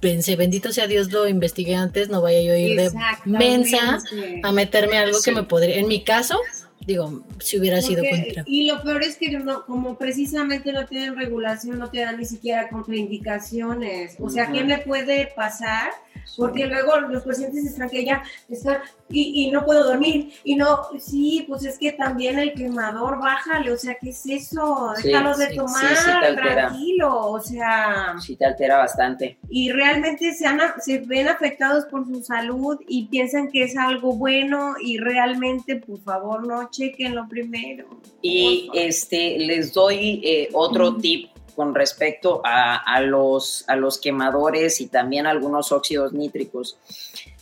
pensé, 0.00 0.36
bendito 0.36 0.72
sea 0.72 0.86
Dios, 0.86 1.10
lo 1.12 1.28
investigué 1.28 1.74
antes, 1.74 2.08
no 2.08 2.20
vaya 2.20 2.40
yo 2.42 2.52
a 2.52 2.58
ir 2.58 2.76
de 2.76 2.90
mensa 3.24 3.98
a 4.42 4.52
meterme 4.52 4.98
algo 4.98 5.18
que 5.24 5.32
me 5.32 5.42
podría, 5.42 5.76
en 5.76 5.88
mi 5.88 6.02
caso, 6.02 6.38
digo, 6.86 7.22
si 7.40 7.58
hubiera 7.58 7.80
sido 7.80 8.02
contra. 8.08 8.44
Y 8.46 8.66
lo 8.66 8.82
peor 8.82 9.02
es 9.02 9.16
que 9.16 9.30
no, 9.30 9.64
como 9.64 9.96
precisamente 9.96 10.72
no 10.72 10.86
tienen 10.86 11.16
regulación, 11.16 11.78
no 11.78 11.90
te 11.90 12.00
dan 12.00 12.18
ni 12.18 12.24
siquiera 12.24 12.68
contraindicaciones. 12.68 14.16
O 14.18 14.28
sea, 14.28 14.50
¿qué 14.50 14.64
me 14.64 14.78
puede 14.78 15.28
pasar? 15.34 15.90
Porque 16.36 16.66
luego 16.66 16.98
los 17.00 17.22
pacientes 17.22 17.64
están 17.64 17.90
que 17.90 18.04
ya 18.04 18.22
están 18.48 18.78
y, 19.14 19.50
no 19.50 19.64
puedo 19.64 19.84
dormir 19.84 20.32
y 20.44 20.56
no, 20.56 20.88
sí, 20.98 21.44
pues 21.46 21.64
es 21.64 21.78
que 21.78 21.92
también 21.92 22.38
el 22.38 22.54
quemador, 22.54 23.20
bájale, 23.20 23.70
o 23.70 23.76
sea, 23.76 23.96
¿qué 24.00 24.10
es 24.10 24.24
eso? 24.26 24.92
Déjalo 25.02 25.36
de 25.36 25.54
tomar, 25.54 26.34
tranquilo, 26.34 27.30
o 27.30 27.40
sea. 27.40 28.14
Sí, 28.20 28.36
te 28.36 28.46
altera 28.46 28.78
bastante. 28.78 29.38
Y 29.50 29.70
realmente 29.70 30.32
se, 30.34 30.46
se 30.80 30.98
ven 31.00 31.28
afectados 31.28 31.84
por 31.86 32.06
su 32.06 32.22
salud 32.22 32.78
y 32.88 33.06
piensan 33.08 33.50
que 33.50 33.64
es 33.64 33.76
algo 33.76 34.14
bueno 34.14 34.74
y 34.82 34.98
realmente, 34.98 35.76
por 35.76 36.00
favor, 36.00 36.46
no 36.46 36.70
chequen 36.70 37.14
lo 37.14 37.28
primero. 37.28 37.86
Y 38.22 38.70
este, 38.74 39.38
les 39.38 39.72
doy 39.72 40.22
eh, 40.24 40.48
otro 40.52 40.96
tip 40.96 41.31
con 41.54 41.74
respecto 41.74 42.40
a, 42.44 43.00
los, 43.00 43.64
a 43.68 43.76
los 43.76 43.98
quemadores 43.98 44.80
y 44.80 44.86
también 44.86 45.26
algunos 45.26 45.72
óxidos 45.72 46.12
nítricos. 46.12 46.78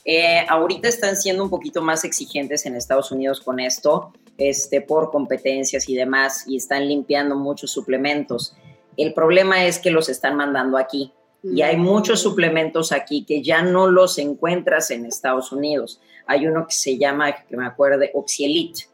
Eh, 0.04 0.44
ahorita 0.48 0.88
están 0.88 1.16
siendo 1.16 1.42
un 1.44 1.50
poquito 1.50 1.82
más 1.82 2.04
exigentes 2.04 2.66
en 2.66 2.76
Estados 2.76 3.12
Unidos 3.12 3.40
con 3.40 3.60
esto, 3.60 4.12
este, 4.38 4.80
por 4.80 5.10
competencias 5.10 5.88
y 5.88 5.94
demás, 5.94 6.44
y 6.46 6.56
están 6.56 6.88
limpiando 6.88 7.36
muchos 7.36 7.70
suplementos. 7.70 8.54
El 8.96 9.14
problema 9.14 9.64
es 9.64 9.78
que 9.78 9.90
los 9.90 10.08
están 10.08 10.36
mandando 10.36 10.78
aquí. 10.78 11.12
Y 11.42 11.62
hay 11.62 11.78
muchos 11.78 12.20
suplementos 12.20 12.92
aquí 12.92 13.24
que 13.24 13.42
ya 13.42 13.62
no 13.62 13.90
los 13.90 14.18
encuentras 14.18 14.90
en 14.90 15.06
Estados 15.06 15.52
Unidos. 15.52 16.00
Hay 16.26 16.46
uno 16.46 16.66
que 16.66 16.74
se 16.74 16.98
llama, 16.98 17.32
que 17.32 17.56
me 17.56 17.66
acuerde, 17.66 18.10
Oxyelite. 18.12 18.88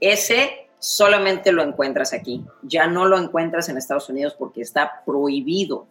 Ese 0.00 0.61
solamente 0.82 1.52
lo 1.52 1.62
encuentras 1.62 2.12
aquí. 2.12 2.44
Ya 2.62 2.88
no 2.88 3.06
lo 3.06 3.16
encuentras 3.16 3.68
en 3.68 3.78
Estados 3.78 4.08
Unidos 4.08 4.34
porque 4.36 4.62
está 4.62 5.02
prohibido. 5.06 5.86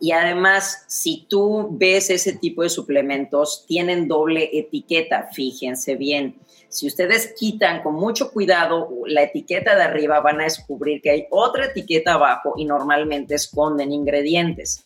Y 0.00 0.12
además, 0.12 0.84
si 0.86 1.26
tú 1.28 1.68
ves 1.72 2.10
ese 2.10 2.34
tipo 2.34 2.62
de 2.62 2.68
suplementos, 2.70 3.64
tienen 3.66 4.06
doble 4.06 4.50
etiqueta, 4.52 5.30
fíjense 5.32 5.96
bien. 5.96 6.36
Si 6.68 6.86
ustedes 6.86 7.34
quitan 7.36 7.82
con 7.82 7.94
mucho 7.94 8.30
cuidado 8.30 8.88
la 9.06 9.22
etiqueta 9.22 9.74
de 9.74 9.82
arriba, 9.82 10.20
van 10.20 10.40
a 10.40 10.44
descubrir 10.44 11.02
que 11.02 11.10
hay 11.10 11.26
otra 11.30 11.66
etiqueta 11.66 12.14
abajo 12.14 12.54
y 12.56 12.64
normalmente 12.66 13.34
esconden 13.34 13.92
ingredientes. 13.92 14.84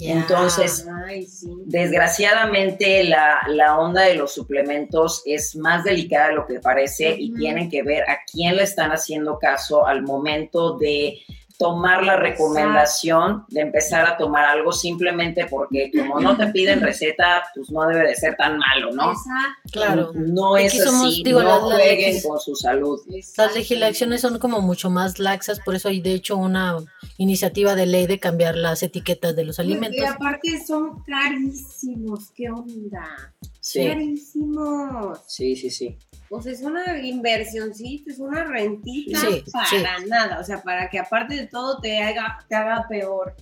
Entonces, 0.00 0.86
desgraciadamente 1.66 3.04
la, 3.04 3.40
la, 3.48 3.78
onda 3.78 4.02
de 4.02 4.14
los 4.14 4.32
suplementos 4.32 5.22
es 5.24 5.56
más 5.56 5.84
delicada 5.84 6.28
de 6.28 6.34
lo 6.34 6.46
que 6.46 6.60
parece 6.60 7.14
y 7.18 7.34
tienen 7.34 7.70
que 7.70 7.82
ver 7.82 8.02
a 8.08 8.18
quién 8.30 8.56
le 8.56 8.62
están 8.62 8.90
haciendo 8.90 9.38
caso 9.38 9.86
al 9.86 10.02
momento 10.02 10.76
de 10.78 11.18
tomar 11.62 12.02
la 12.02 12.16
recomendación 12.16 13.44
de 13.48 13.60
empezar 13.60 14.04
a 14.04 14.16
tomar 14.16 14.44
algo 14.46 14.72
simplemente 14.72 15.46
porque 15.46 15.92
como 15.96 16.18
no 16.18 16.36
te 16.36 16.48
piden 16.48 16.80
receta, 16.80 17.44
pues 17.54 17.70
no 17.70 17.86
debe 17.86 18.08
de 18.08 18.16
ser 18.16 18.36
tan 18.36 18.58
malo, 18.58 18.92
¿no? 18.92 19.12
Exacto. 19.12 19.70
Claro. 19.70 20.12
No 20.14 20.56
es 20.56 20.74
así, 20.80 21.22
no 21.22 21.60
jueguen 21.60 22.20
con 22.22 22.40
su 22.40 22.56
salud. 22.56 23.00
Las 23.36 23.54
legislaciones 23.54 24.20
son 24.20 24.40
como 24.40 24.60
mucho 24.60 24.90
más 24.90 25.20
laxas, 25.20 25.60
por 25.60 25.76
eso 25.76 25.88
hay 25.88 26.00
de 26.00 26.14
hecho 26.14 26.36
una 26.36 26.78
iniciativa 27.16 27.76
de 27.76 27.86
ley 27.86 28.06
de 28.06 28.18
cambiar 28.18 28.56
las 28.56 28.82
etiquetas 28.82 29.36
de 29.36 29.44
los 29.44 29.60
alimentos. 29.60 30.00
Y 30.00 30.04
aparte 30.04 30.64
son 30.66 31.02
carísimos, 31.04 32.32
¿qué 32.34 32.50
onda? 32.50 33.32
Carísimos. 33.72 35.20
Sí, 35.26 35.54
sí, 35.54 35.70
sí. 35.70 35.96
Pues 36.32 36.46
es 36.46 36.62
una 36.62 36.98
inversioncita, 36.98 38.10
es 38.10 38.18
una 38.18 38.42
rentita 38.44 39.20
para 39.52 39.98
nada, 40.06 40.40
o 40.40 40.44
sea, 40.44 40.62
para 40.62 40.88
que 40.88 40.98
aparte 40.98 41.34
de 41.34 41.46
todo 41.46 41.78
te 41.78 42.00
haga, 42.00 42.38
te 42.48 42.54
haga 42.54 42.86
peor. 42.88 43.36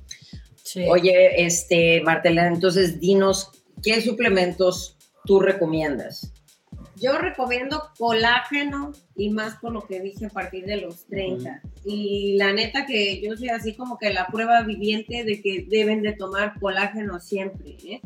Oye, 0.88 1.46
este, 1.46 2.02
Martela, 2.02 2.48
entonces 2.48 2.98
dinos, 2.98 3.52
¿qué 3.80 4.00
suplementos 4.00 4.96
tú 5.24 5.38
recomiendas? 5.38 6.32
Yo 6.96 7.16
recomiendo 7.16 7.80
colágeno 7.96 8.90
y 9.14 9.30
más 9.30 9.54
por 9.60 9.70
lo 9.70 9.86
que 9.86 10.00
dije 10.00 10.26
a 10.26 10.30
partir 10.30 10.66
de 10.66 10.78
los 10.78 11.06
30. 11.06 11.62
Y 11.84 12.38
la 12.38 12.52
neta 12.52 12.86
que 12.86 13.20
yo 13.22 13.36
soy 13.36 13.50
así 13.50 13.76
como 13.76 13.98
que 13.98 14.12
la 14.12 14.26
prueba 14.26 14.62
viviente 14.62 15.22
de 15.22 15.40
que 15.40 15.64
deben 15.68 16.02
de 16.02 16.14
tomar 16.14 16.58
colágeno 16.58 17.20
siempre, 17.20 17.76
¿eh? 17.84 18.00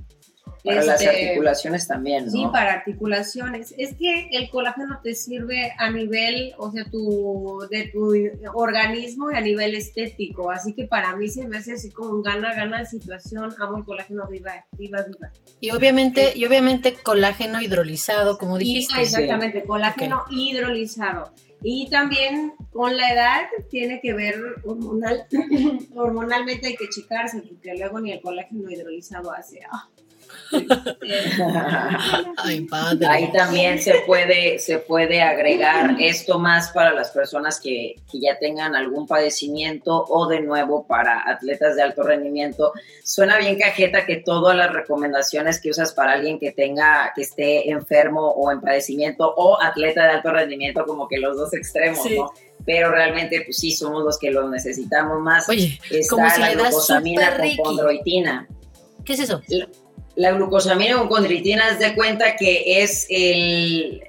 Para 0.64 0.82
las 0.82 1.02
este, 1.02 1.26
articulaciones 1.26 1.86
también, 1.86 2.24
¿no? 2.24 2.30
Sí, 2.30 2.46
para 2.50 2.72
articulaciones. 2.72 3.74
Es 3.76 3.94
que 3.96 4.30
el 4.32 4.48
colágeno 4.48 4.98
te 5.02 5.14
sirve 5.14 5.74
a 5.76 5.90
nivel, 5.90 6.54
o 6.56 6.72
sea, 6.72 6.86
tu, 6.90 7.66
de 7.70 7.88
tu 7.88 8.14
organismo 8.54 9.30
y 9.30 9.34
a 9.34 9.42
nivel 9.42 9.74
estético. 9.74 10.50
Así 10.50 10.72
que 10.72 10.86
para 10.86 11.14
mí 11.16 11.28
se 11.28 11.46
me 11.46 11.58
hace 11.58 11.74
así 11.74 11.90
como 11.90 12.12
un 12.12 12.22
gana-gana 12.22 12.78
de 12.78 12.86
situación. 12.86 13.54
Amo 13.58 13.76
el 13.76 13.84
colágeno 13.84 14.26
viva, 14.26 14.64
viva, 14.72 15.02
viva. 15.02 15.30
Y 15.60 15.70
obviamente, 15.70 16.32
y 16.34 16.46
obviamente 16.46 16.94
colágeno 16.94 17.60
hidrolizado, 17.60 18.38
como 18.38 18.56
dijiste. 18.56 19.02
exactamente, 19.02 19.64
colágeno 19.64 20.24
hidrolizado. 20.30 21.34
Y 21.62 21.88
también 21.90 22.52
con 22.72 22.96
la 22.96 23.12
edad 23.12 23.42
tiene 23.70 24.00
que 24.00 24.14
ver 24.14 24.36
hormonal, 24.64 25.26
hormonalmente 25.94 26.68
hay 26.68 26.76
que 26.76 26.88
chicarse, 26.88 27.42
porque 27.42 27.74
luego 27.74 28.00
ni 28.00 28.12
el 28.12 28.20
colágeno 28.20 28.70
hidrolizado 28.70 29.30
hace. 29.30 29.60
Ah. 31.40 31.98
Ahí 33.08 33.30
también 33.32 33.80
se 33.80 34.02
puede, 34.06 34.58
se 34.58 34.78
puede 34.78 35.20
agregar 35.22 35.96
esto 36.00 36.38
más 36.38 36.70
para 36.70 36.92
las 36.92 37.10
personas 37.10 37.60
que, 37.60 37.96
que, 38.10 38.20
ya 38.20 38.38
tengan 38.38 38.74
algún 38.74 39.06
padecimiento 39.06 40.04
o 40.08 40.26
de 40.26 40.40
nuevo 40.40 40.86
para 40.86 41.28
atletas 41.28 41.76
de 41.76 41.82
alto 41.82 42.02
rendimiento. 42.02 42.72
Suena 43.04 43.38
bien 43.38 43.58
cajeta 43.58 44.06
que 44.06 44.16
todas 44.16 44.56
las 44.56 44.72
recomendaciones 44.72 45.60
que 45.60 45.70
usas 45.70 45.92
para 45.92 46.12
alguien 46.12 46.38
que 46.38 46.52
tenga, 46.52 47.12
que 47.14 47.22
esté 47.22 47.70
enfermo 47.70 48.30
o 48.30 48.50
en 48.50 48.60
padecimiento 48.60 49.34
o 49.36 49.60
atleta 49.60 50.04
de 50.04 50.10
alto 50.12 50.30
rendimiento, 50.30 50.84
como 50.86 51.08
que 51.08 51.18
los 51.18 51.36
dos 51.36 51.52
extremos, 51.54 52.04
¿no? 52.10 52.32
pero 52.64 52.90
realmente 52.90 53.42
pues 53.44 53.58
sí 53.58 53.72
somos 53.72 54.04
los 54.04 54.18
que 54.18 54.30
lo 54.30 54.48
necesitamos 54.48 55.20
más. 55.20 55.48
Oye, 55.48 55.78
como 56.08 56.28
si 56.30 56.40
le 56.40 56.56
das 56.56 56.74
con 56.86 57.56
condroitina. 57.62 58.48
¿Qué 59.04 59.12
es 59.12 59.20
eso? 59.20 59.42
La 60.16 60.32
glucosamina 60.32 60.96
con 60.98 61.08
condritina, 61.08 61.70
es 61.70 61.78
de 61.78 61.94
cuenta 61.94 62.36
que 62.36 62.82
es 62.82 63.06
el, 63.10 64.02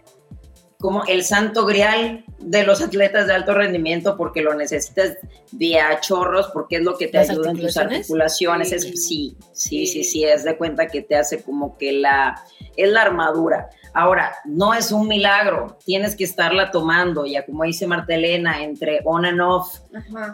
como 0.79 1.03
el 1.05 1.23
santo 1.23 1.65
grial 1.65 2.25
de 2.45 2.63
los 2.63 2.81
atletas 2.81 3.25
de 3.25 3.33
alto 3.33 3.53
rendimiento 3.53 4.15
porque 4.15 4.41
lo 4.41 4.53
necesitas 4.53 5.17
de 5.51 5.79
a 5.79 5.99
chorros, 5.99 6.49
porque 6.53 6.77
es 6.77 6.83
lo 6.83 6.95
que 6.95 7.07
te 7.07 7.17
ayuda 7.17 7.51
en 7.51 7.57
tus 7.57 7.75
articulaciones. 7.75 8.69
Sí. 8.69 8.79
sí, 8.95 9.37
sí, 9.51 9.87
sí, 9.87 10.03
sí, 10.03 10.23
es 10.23 10.43
de 10.43 10.55
cuenta 10.55 10.87
que 10.87 11.01
te 11.01 11.15
hace 11.15 11.41
como 11.41 11.75
que 11.77 11.91
la, 11.91 12.39
es 12.77 12.89
la 12.89 13.01
armadura. 13.01 13.69
Ahora, 13.97 14.35
no 14.43 14.73
es 14.73 14.91
un 14.91 15.07
milagro, 15.07 15.77
tienes 15.85 16.17
que 16.17 16.25
estarla 16.25 16.69
tomando, 16.69 17.25
ya 17.25 17.45
como 17.45 17.63
dice 17.63 17.87
Martelena, 17.87 18.61
entre 18.61 18.99
on 19.05 19.25
and 19.25 19.39
off, 19.39 19.79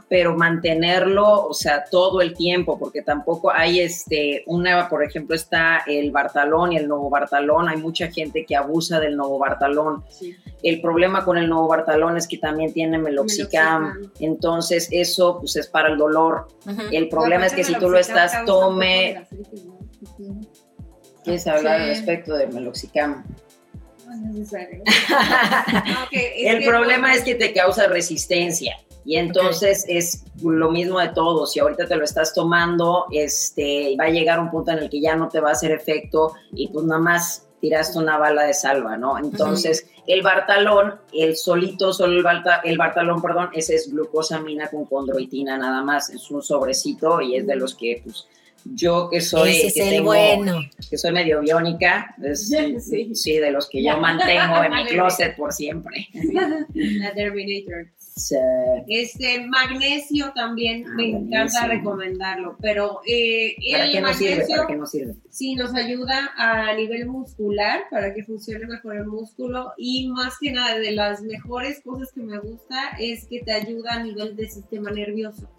pero 0.09 0.35
mantenerlo, 0.35 1.45
o 1.45 1.53
sea, 1.53 1.83
todo 1.83 2.21
el 2.21 2.33
tiempo, 2.33 2.79
porque 2.79 3.03
tampoco 3.03 3.51
hay 3.51 3.81
este, 3.81 4.43
una, 4.47 4.89
por 4.89 5.03
ejemplo, 5.03 5.35
está 5.35 5.83
el 5.85 6.09
Bartalón 6.09 6.71
y 6.71 6.77
el 6.77 6.87
Novo 6.87 7.11
Bartalón, 7.11 7.69
hay 7.69 7.77
mucha 7.77 8.07
gente 8.07 8.47
que 8.47 8.55
abusa 8.55 8.99
del 8.99 9.15
Novo 9.15 9.37
Bartalón. 9.37 10.03
El 10.63 10.81
problema 10.81 11.23
con 11.23 11.37
el 11.37 11.47
Novo 11.47 11.67
Bartalón 11.67 12.00
que 12.29 12.37
también 12.37 12.73
tiene 12.73 12.97
meloxicam, 12.97 14.11
entonces 14.19 14.87
eso 14.91 15.39
pues 15.39 15.55
es 15.55 15.67
para 15.67 15.89
el 15.89 15.97
dolor. 15.97 16.47
El 16.91 17.09
problema 17.09 17.45
es 17.45 17.53
que 17.53 17.63
si 17.63 17.75
tú 17.75 17.89
lo 17.89 17.97
estás, 17.97 18.45
tome... 18.45 19.27
¿Quieres 21.23 21.45
hablar 21.45 21.81
al 21.81 21.87
respecto 21.87 22.35
del 22.35 22.51
meloxicam? 22.51 23.23
el 26.11 26.65
problema 26.65 27.13
es 27.13 27.23
que 27.23 27.35
te 27.35 27.53
causa 27.53 27.87
resistencia. 27.87 28.77
Y 29.03 29.17
entonces 29.17 29.85
es 29.87 30.23
lo 30.43 30.71
mismo 30.71 30.99
de 30.99 31.09
todo. 31.09 31.47
Si 31.47 31.59
ahorita 31.59 31.87
te 31.87 31.95
lo 31.95 32.03
estás 32.03 32.33
tomando, 32.33 33.05
este, 33.11 33.95
va 33.99 34.05
a 34.05 34.09
llegar 34.09 34.39
un 34.39 34.51
punto 34.51 34.71
en 34.71 34.79
el 34.79 34.89
que 34.89 35.01
ya 35.01 35.15
no 35.15 35.27
te 35.27 35.39
va 35.39 35.49
a 35.49 35.53
hacer 35.53 35.71
efecto 35.71 36.33
y 36.53 36.67
pues 36.67 36.85
nada 36.85 37.01
más 37.01 37.47
tiraste 37.61 37.99
una 37.99 38.17
bala 38.17 38.43
de 38.43 38.53
salva, 38.53 38.97
¿no? 38.97 39.17
Entonces, 39.17 39.87
el 40.07 40.23
Bartalón, 40.23 40.95
el 41.13 41.37
solito, 41.37 41.93
solo 41.93 42.19
el, 42.19 42.41
el 42.63 42.77
Bartalón, 42.77 43.21
perdón, 43.21 43.49
ese 43.53 43.75
es 43.75 43.91
glucosamina 43.91 44.67
con 44.67 44.85
condroitina 44.85 45.57
nada 45.57 45.83
más. 45.83 46.09
Es 46.09 46.29
un 46.31 46.41
sobrecito 46.41 47.21
y 47.21 47.37
es 47.37 47.47
de 47.47 47.55
los 47.55 47.75
que, 47.75 48.01
pues, 48.03 48.27
yo 48.65 49.09
que 49.09 49.21
soy 49.21 49.71
que, 49.73 50.01
bueno. 50.01 50.61
que 50.89 50.97
soy 50.97 51.11
medio 51.11 51.41
biónica, 51.41 52.15
sí. 52.33 53.37
de 53.39 53.51
los 53.51 53.69
que 53.69 53.83
yo 53.83 53.97
mantengo 53.97 54.63
en 54.63 54.71
mi 54.73 54.85
closet 54.89 55.35
por 55.35 55.53
siempre. 55.53 56.07
La 56.73 57.13
Terminator. 57.13 57.87
Este 58.87 59.47
magnesio 59.47 60.31
también 60.33 60.85
ah, 60.85 60.93
me 60.95 61.09
encanta 61.11 61.65
recomendarlo, 61.65 62.57
pero 62.61 63.01
eh, 63.05 63.55
el 63.65 64.01
magnesio 64.01 64.67
sí 65.29 65.55
nos 65.55 65.73
ayuda 65.73 66.31
a 66.37 66.73
nivel 66.73 67.07
muscular 67.07 67.83
para 67.89 68.13
que 68.13 68.23
funcione 68.23 68.65
mejor 68.67 68.97
el 68.97 69.05
músculo 69.05 69.71
y 69.77 70.09
más 70.09 70.37
que 70.39 70.51
nada 70.51 70.77
de 70.77 70.91
las 70.91 71.21
mejores 71.21 71.81
cosas 71.81 72.11
que 72.11 72.21
me 72.21 72.37
gusta 72.37 72.91
es 72.99 73.25
que 73.27 73.41
te 73.41 73.53
ayuda 73.53 73.93
a 73.93 74.03
nivel 74.03 74.35
del 74.35 74.49
sistema 74.49 74.91
nervioso. 74.91 75.49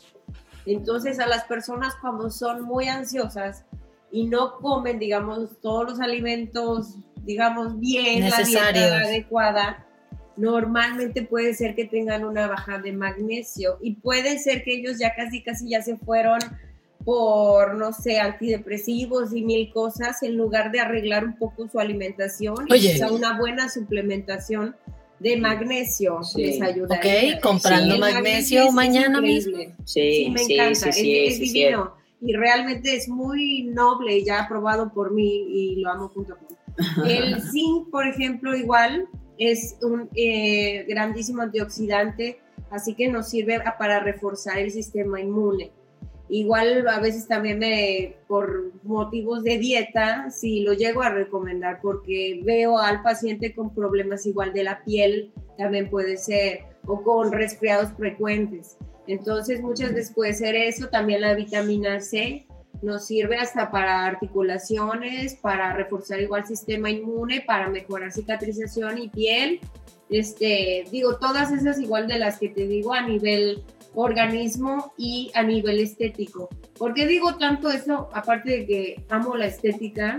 Entonces 0.67 1.19
a 1.19 1.27
las 1.27 1.45
personas 1.45 1.95
cuando 2.01 2.31
son 2.31 2.63
muy 2.63 2.87
ansiosas 2.87 3.65
y 4.11 4.27
no 4.27 4.59
comen, 4.59 4.99
digamos, 4.99 5.59
todos 5.61 5.91
los 5.91 6.01
alimentos, 6.01 6.97
digamos, 7.25 7.81
bien, 7.81 8.29
la 8.29 8.43
dieta 8.43 8.99
adecuada, 8.99 9.87
normalmente 10.37 11.23
puede 11.23 11.55
ser 11.55 11.75
que 11.75 11.85
tengan 11.85 12.25
una 12.25 12.47
baja 12.49 12.79
de 12.79 12.93
magnesio 12.93 13.79
y 13.81 13.95
puede 13.95 14.39
ser 14.39 14.65
que 14.65 14.75
ellos 14.75 14.99
ya 14.99 15.15
casi, 15.15 15.43
casi 15.43 15.69
ya 15.69 15.83
se 15.83 15.97
fueron 15.97 16.39
por, 17.05 17.75
no 17.75 17.93
sé, 17.93 18.21
antidepresivos 18.21 19.35
y 19.35 19.43
mil 19.43 19.73
cosas 19.73 20.23
en 20.23 20.37
lugar 20.37 20.71
de 20.71 20.81
arreglar 20.81 21.25
un 21.25 21.37
poco 21.37 21.69
su 21.69 21.81
alimentación 21.81 22.67
y 22.69 23.03
una 23.03 23.39
buena 23.39 23.69
suplementación 23.69 24.77
de 25.19 25.37
magnesio 25.37 26.21
les 26.37 26.61
ayuda. 26.61 26.97
Ok, 26.97 27.41
comprando 27.41 27.99
magnesio, 27.99 28.73
mañana 28.73 29.21
mismo. 29.21 29.59
Sí, 29.85 30.33
me 30.33 30.43
encanta, 30.43 30.89
es, 30.91 30.97
divino. 30.97 31.95
Y 32.21 32.35
realmente 32.35 32.95
es 32.95 33.09
muy 33.09 33.65
noble, 33.65 34.25
ya 34.25 34.45
aprobado 34.45 34.93
por 34.93 35.13
mí 35.13 35.45
y 35.49 35.77
lo 35.77 35.91
amo 35.91 36.09
junto 36.09 36.37
con. 36.37 36.53
El 37.09 37.41
zinc, 37.43 37.91
por 37.91 38.07
ejemplo, 38.07 38.57
igual 38.57 39.09
es 39.39 39.77
un 39.83 40.09
eh, 40.15 40.85
grandísimo 40.89 41.43
antioxidante, 41.43 42.39
así 42.71 42.95
que 42.95 43.09
nos 43.09 43.29
sirve 43.29 43.61
para 43.79 44.01
reforzar 44.01 44.59
el 44.59 44.71
sistema 44.71 45.21
inmune. 45.21 45.73
Igual 46.29 46.89
a 46.89 46.99
veces 46.99 47.29
también 47.29 47.59
me, 47.59 48.17
por 48.27 48.73
motivos 48.85 49.43
de 49.45 49.59
dieta, 49.59 50.31
sí 50.31 50.61
lo 50.61 50.73
llego 50.73 51.03
a 51.03 51.11
recomendar 51.11 51.81
porque 51.83 52.41
veo 52.43 52.79
al 52.79 53.03
paciente 53.03 53.55
con 53.55 53.75
problemas 53.75 54.25
igual 54.25 54.53
de 54.55 54.65
la 54.65 54.83
piel, 54.83 55.33
también 55.59 55.91
puede 55.91 56.17
ser, 56.17 56.61
o 56.87 57.03
con 57.03 57.33
resfriados 57.33 57.93
frecuentes. 57.93 58.79
Entonces 59.07 59.61
muchas 59.61 59.93
veces 59.93 60.15
puede 60.15 60.33
ser 60.33 60.55
eso, 60.55 60.89
también 60.89 61.21
la 61.21 61.35
vitamina 61.35 62.01
C 62.01 62.47
nos 62.81 63.07
sirve 63.07 63.37
hasta 63.37 63.71
para 63.71 64.07
articulaciones, 64.07 65.35
para 65.37 65.73
reforzar 65.75 66.21
igual 66.21 66.47
sistema 66.47 66.91
inmune, 66.91 67.43
para 67.43 67.69
mejorar 67.69 68.13
cicatrización 68.13 68.99
y 68.99 69.09
piel. 69.09 69.61
Este, 70.09 70.85
digo, 70.91 71.17
todas 71.17 71.53
esas 71.53 71.81
igual 71.81 72.07
de 72.07 72.19
las 72.19 72.39
que 72.39 72.49
te 72.49 72.67
digo 72.67 72.93
a 72.93 73.03
nivel 73.03 73.63
organismo 73.95 74.93
y 74.97 75.31
a 75.35 75.43
nivel 75.43 75.81
estético. 75.81 76.49
¿Por 76.79 76.95
qué 76.95 77.07
digo 77.07 77.37
tanto 77.37 77.71
eso? 77.71 78.09
Aparte 78.13 78.51
de 78.51 78.67
que 78.67 79.05
amo 79.09 79.37
la 79.37 79.47
estética 79.47 80.19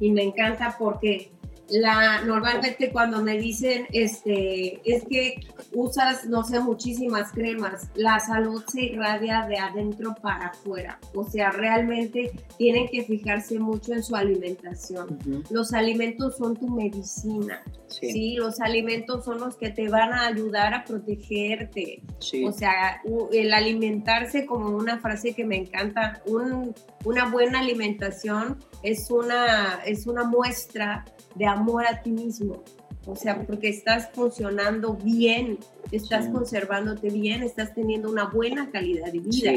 y 0.00 0.10
me 0.10 0.22
encanta 0.22 0.76
porque 0.78 1.30
la, 1.70 2.22
normalmente 2.22 2.90
cuando 2.90 3.22
me 3.22 3.38
dicen, 3.38 3.86
este, 3.92 4.80
es 4.84 5.04
que 5.04 5.40
usas, 5.72 6.26
no 6.26 6.44
sé, 6.44 6.60
muchísimas 6.60 7.32
cremas, 7.32 7.88
la 7.94 8.20
salud 8.20 8.62
se 8.68 8.82
irradia 8.82 9.46
de 9.46 9.58
adentro 9.58 10.14
para 10.20 10.48
afuera. 10.48 10.98
O 11.14 11.28
sea, 11.28 11.50
realmente 11.50 12.32
tienen 12.58 12.88
que 12.88 13.04
fijarse 13.04 13.58
mucho 13.58 13.92
en 13.94 14.02
su 14.02 14.14
alimentación. 14.14 15.18
Los 15.50 15.72
alimentos 15.72 16.36
son 16.36 16.56
tu 16.56 16.68
medicina. 16.68 17.62
Sí. 17.88 18.34
Los 18.36 18.60
alimentos 18.60 19.24
son 19.24 19.38
los 19.38 19.56
que 19.56 19.70
te 19.70 19.88
van 19.88 20.12
a 20.12 20.26
ayudar 20.26 20.74
a 20.74 20.84
protegerte. 20.84 22.02
O 22.44 22.52
sea, 22.52 23.00
el 23.32 23.54
alimentarse, 23.54 24.46
como 24.46 24.70
una 24.70 24.98
frase 24.98 25.34
que 25.34 25.44
me 25.44 25.56
encanta, 25.56 26.22
una 26.26 27.28
buena 27.30 27.60
alimentación 27.60 28.58
es 28.82 29.10
una, 29.10 29.80
es 29.86 30.06
una 30.06 30.24
muestra 30.24 31.04
de 31.34 31.46
amor 31.46 31.86
a 31.86 32.02
ti 32.02 32.10
mismo. 32.10 32.62
O 33.06 33.14
sea, 33.16 33.44
porque 33.46 33.68
estás 33.68 34.08
funcionando 34.12 34.94
bien, 34.94 35.58
estás 35.92 36.28
conservándote 36.28 37.10
bien, 37.10 37.42
estás 37.42 37.74
teniendo 37.74 38.10
una 38.10 38.26
buena 38.26 38.70
calidad 38.70 39.12
de 39.12 39.18
vida. 39.18 39.52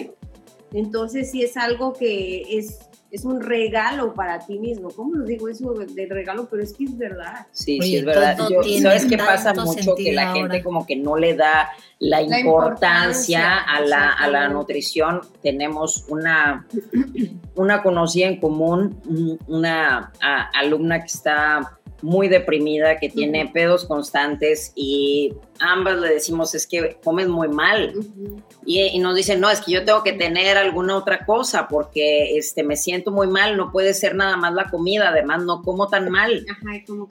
Entonces, 0.73 1.31
sí 1.31 1.43
es 1.43 1.55
algo 1.55 1.93
que 1.93 2.57
es 2.57 2.86
es 3.11 3.25
un 3.25 3.41
regalo 3.41 4.13
para 4.13 4.39
ti 4.39 4.59
mismo. 4.59 4.89
¿Cómo 4.89 5.15
lo 5.15 5.25
digo 5.25 5.47
eso 5.47 5.73
de 5.73 6.07
regalo? 6.07 6.47
Pero 6.49 6.63
es 6.63 6.73
que 6.73 6.85
es 6.85 6.97
verdad. 6.97 7.47
Sí, 7.51 7.79
sí, 7.81 7.97
es 7.97 8.05
verdad. 8.05 8.37
¿Sabes 8.81 9.05
qué 9.05 9.17
pasa 9.17 9.53
mucho? 9.53 9.95
Que 9.95 10.13
la 10.13 10.33
gente 10.33 10.61
como 10.63 10.85
que 10.85 10.95
no 10.95 11.15
le 11.15 11.35
da 11.35 11.69
la, 11.99 12.21
importancia, 12.21 13.59
a, 13.59 13.81
la, 13.81 14.11
a 14.11 14.29
la 14.29 14.49
nutrición. 14.49 15.21
Tenemos 15.41 16.05
una, 16.09 16.67
una 17.55 17.81
conocida 17.81 18.27
en 18.27 18.39
común, 18.39 18.99
una 19.47 20.11
alumna 20.53 20.99
que 20.99 21.07
está 21.07 21.76
muy 22.01 22.27
deprimida, 22.27 22.97
que 22.99 23.09
tiene 23.09 23.47
pedos 23.47 23.85
constantes 23.85 24.71
y 24.75 25.33
ambas 25.59 25.97
le 25.97 26.09
decimos 26.09 26.53
es 26.53 26.67
que 26.67 26.97
comes 27.03 27.27
muy 27.27 27.47
mal. 27.47 27.93
y, 28.65 28.99
nos 28.99 29.15
dicen, 29.15 29.39
no, 29.39 29.49
es 29.49 29.61
que 29.61 29.71
yo 29.71 29.85
tengo 29.85 30.03
que 30.03 30.13
tener 30.13 30.57
alguna 30.57 30.95
otra 30.97 31.25
cosa 31.25 31.67
porque 31.67 32.37
este, 32.37 32.63
me 32.63 32.75
siento 32.75 33.11
muy 33.11 33.27
mal, 33.27 33.57
no 33.57 33.71
puede 33.71 33.93
ser 33.93 34.15
nada 34.15 34.37
más 34.37 34.53
la 34.53 34.69
comida, 34.69 35.09
además 35.09 35.43
no 35.43 35.61
como 35.61 35.87
tan 35.87 36.09
mal. 36.09 36.45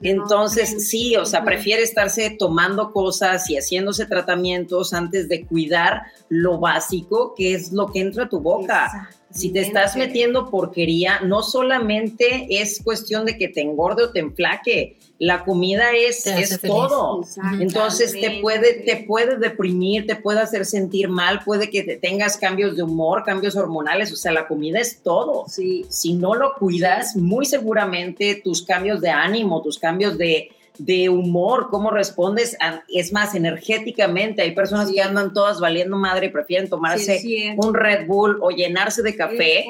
Entonces, 0.01 0.87
sí, 0.87 1.15
o 1.15 1.25
sea, 1.25 1.43
prefiere 1.43 1.83
estarse 1.83 2.35
tomando 2.37 2.91
cosas 2.91 3.49
y 3.49 3.57
haciéndose 3.57 4.05
tratamientos 4.05 4.93
antes 4.93 5.27
de 5.27 5.45
cuidar 5.45 6.03
lo 6.29 6.59
básico, 6.59 7.33
que 7.35 7.53
es 7.53 7.71
lo 7.71 7.87
que 7.87 7.99
entra 7.99 8.25
a 8.25 8.29
tu 8.29 8.39
boca. 8.39 9.09
Si 9.37 9.49
te 9.51 9.59
estás 9.61 9.95
metiendo 9.95 10.49
porquería, 10.49 11.19
no 11.19 11.43
solamente 11.43 12.47
es 12.49 12.81
cuestión 12.83 13.25
de 13.25 13.37
que 13.37 13.47
te 13.47 13.61
engorde 13.61 14.03
o 14.03 14.09
te 14.09 14.19
enflaque, 14.19 14.97
la 15.19 15.43
comida 15.43 15.91
es, 15.93 16.25
es 16.25 16.59
todo. 16.61 17.23
Entonces 17.59 18.13
te 18.13 18.39
puede, 18.41 18.73
te 18.81 18.97
puede 19.07 19.37
deprimir, 19.37 20.07
te 20.07 20.15
puede 20.15 20.39
hacer 20.39 20.65
sentir 20.65 21.09
mal, 21.09 21.41
puede 21.43 21.69
que 21.69 21.83
te 21.83 21.97
tengas 21.97 22.37
cambios 22.37 22.75
de 22.75 22.83
humor, 22.83 23.23
cambios 23.23 23.55
hormonales, 23.55 24.11
o 24.11 24.15
sea, 24.15 24.31
la 24.31 24.47
comida 24.47 24.79
es 24.79 25.01
todo. 25.03 25.45
Si 25.47 26.13
no 26.13 26.33
lo 26.33 26.53
cuidas, 26.55 27.15
muy 27.15 27.45
seguramente 27.45 28.41
tus 28.43 28.63
cambios 28.63 29.01
de 29.01 29.09
ánimo, 29.09 29.61
tus 29.61 29.77
cambios 29.77 30.17
de, 30.17 30.49
de 30.79 31.09
humor, 31.09 31.67
cómo 31.69 31.91
respondes, 31.91 32.57
es 32.87 33.13
más 33.13 33.35
energéticamente. 33.35 34.41
Hay 34.41 34.51
personas 34.51 34.91
que 34.91 35.01
andan 35.01 35.33
todas 35.33 35.59
valiendo 35.59 35.97
madre 35.97 36.27
y 36.27 36.29
prefieren 36.29 36.69
tomarse 36.69 37.55
un 37.57 37.73
Red 37.73 38.07
Bull 38.07 38.39
o 38.41 38.51
llenarse 38.51 39.01
de 39.01 39.15
café 39.15 39.65